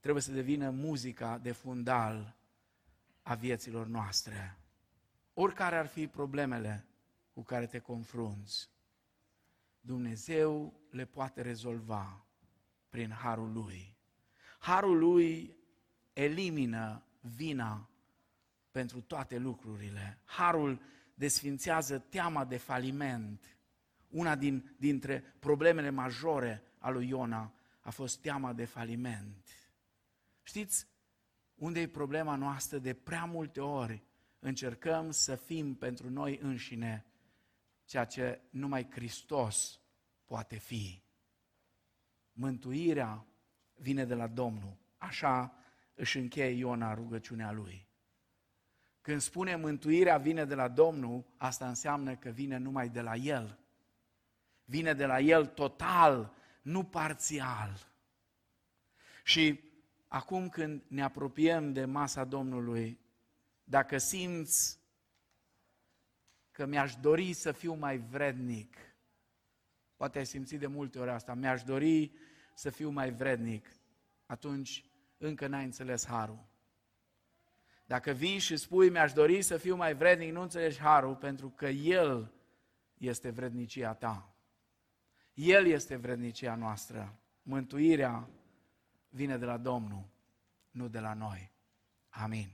trebuie 0.00 0.22
să 0.22 0.32
devină 0.32 0.70
muzica 0.70 1.38
de 1.38 1.52
fundal 1.52 2.36
a 3.22 3.34
vieților 3.34 3.86
noastre. 3.86 4.58
Oricare 5.34 5.76
ar 5.76 5.86
fi 5.86 6.06
problemele 6.06 6.86
cu 7.32 7.42
care 7.42 7.66
te 7.66 7.78
confrunți, 7.78 8.70
Dumnezeu 9.80 10.80
le 10.90 11.04
poate 11.04 11.42
rezolva 11.42 12.24
prin 12.88 13.10
harul 13.10 13.52
lui. 13.52 13.96
Harul 14.58 14.98
lui 14.98 15.56
elimină 16.12 17.02
vina 17.20 17.88
pentru 18.74 19.00
toate 19.00 19.38
lucrurile. 19.38 20.18
Harul 20.24 20.80
desfințează 21.14 21.98
teama 21.98 22.44
de 22.44 22.56
faliment. 22.56 23.58
Una 24.08 24.36
din, 24.36 24.74
dintre 24.78 25.34
problemele 25.38 25.90
majore 25.90 26.62
a 26.78 26.90
lui 26.90 27.08
Iona 27.08 27.54
a 27.80 27.90
fost 27.90 28.20
teama 28.20 28.52
de 28.52 28.64
faliment. 28.64 29.48
Știți 30.42 30.86
unde 31.54 31.80
e 31.80 31.88
problema 31.88 32.36
noastră? 32.36 32.78
De 32.78 32.94
prea 32.94 33.24
multe 33.24 33.60
ori 33.60 34.04
încercăm 34.38 35.10
să 35.10 35.36
fim 35.36 35.74
pentru 35.74 36.10
noi 36.10 36.38
înșine 36.42 37.06
ceea 37.84 38.04
ce 38.04 38.40
numai 38.50 38.90
Hristos 38.90 39.80
poate 40.24 40.56
fi. 40.56 41.02
Mântuirea 42.32 43.26
vine 43.74 44.04
de 44.04 44.14
la 44.14 44.26
Domnul. 44.26 44.76
Așa 44.96 45.56
își 45.94 46.18
încheie 46.18 46.50
Iona 46.50 46.94
rugăciunea 46.94 47.52
lui. 47.52 47.92
Când 49.04 49.20
spune 49.20 49.56
mântuirea 49.56 50.16
vine 50.16 50.44
de 50.44 50.54
la 50.54 50.68
Domnul, 50.68 51.24
asta 51.36 51.68
înseamnă 51.68 52.16
că 52.16 52.28
vine 52.28 52.56
numai 52.56 52.88
de 52.88 53.00
la 53.00 53.14
El. 53.14 53.58
Vine 54.64 54.92
de 54.92 55.06
la 55.06 55.20
El 55.20 55.46
total, 55.46 56.34
nu 56.62 56.84
parțial. 56.84 57.92
Și 59.24 59.60
acum 60.08 60.48
când 60.48 60.82
ne 60.88 61.02
apropiem 61.02 61.72
de 61.72 61.84
masa 61.84 62.24
Domnului, 62.24 63.00
dacă 63.64 63.98
simți 63.98 64.78
că 66.50 66.66
mi-aș 66.66 66.94
dori 66.94 67.32
să 67.32 67.52
fiu 67.52 67.74
mai 67.74 67.98
vrednic, 67.98 68.76
poate 69.96 70.18
ai 70.18 70.26
simțit 70.26 70.58
de 70.58 70.66
multe 70.66 70.98
ori 70.98 71.10
asta, 71.10 71.34
mi-aș 71.34 71.62
dori 71.62 72.12
să 72.54 72.70
fiu 72.70 72.90
mai 72.90 73.12
vrednic, 73.12 73.68
atunci 74.26 74.84
încă 75.18 75.46
n-ai 75.46 75.64
înțeles 75.64 76.06
harul. 76.06 76.52
Dacă 77.84 78.10
vii 78.10 78.38
și 78.38 78.56
spui, 78.56 78.90
mi-aș 78.90 79.12
dori 79.12 79.42
să 79.42 79.56
fiu 79.56 79.76
mai 79.76 79.94
vrednic, 79.94 80.32
nu 80.32 80.40
înțelegi 80.40 80.80
harul, 80.80 81.14
pentru 81.14 81.48
că 81.48 81.66
El 81.68 82.32
este 82.98 83.30
vrednicia 83.30 83.94
ta. 83.94 84.34
El 85.34 85.66
este 85.66 85.96
vrednicia 85.96 86.54
noastră. 86.54 87.18
Mântuirea 87.42 88.28
vine 89.08 89.38
de 89.38 89.44
la 89.44 89.56
Domnul, 89.56 90.08
nu 90.70 90.88
de 90.88 90.98
la 90.98 91.14
noi. 91.14 91.52
Amin. 92.08 92.48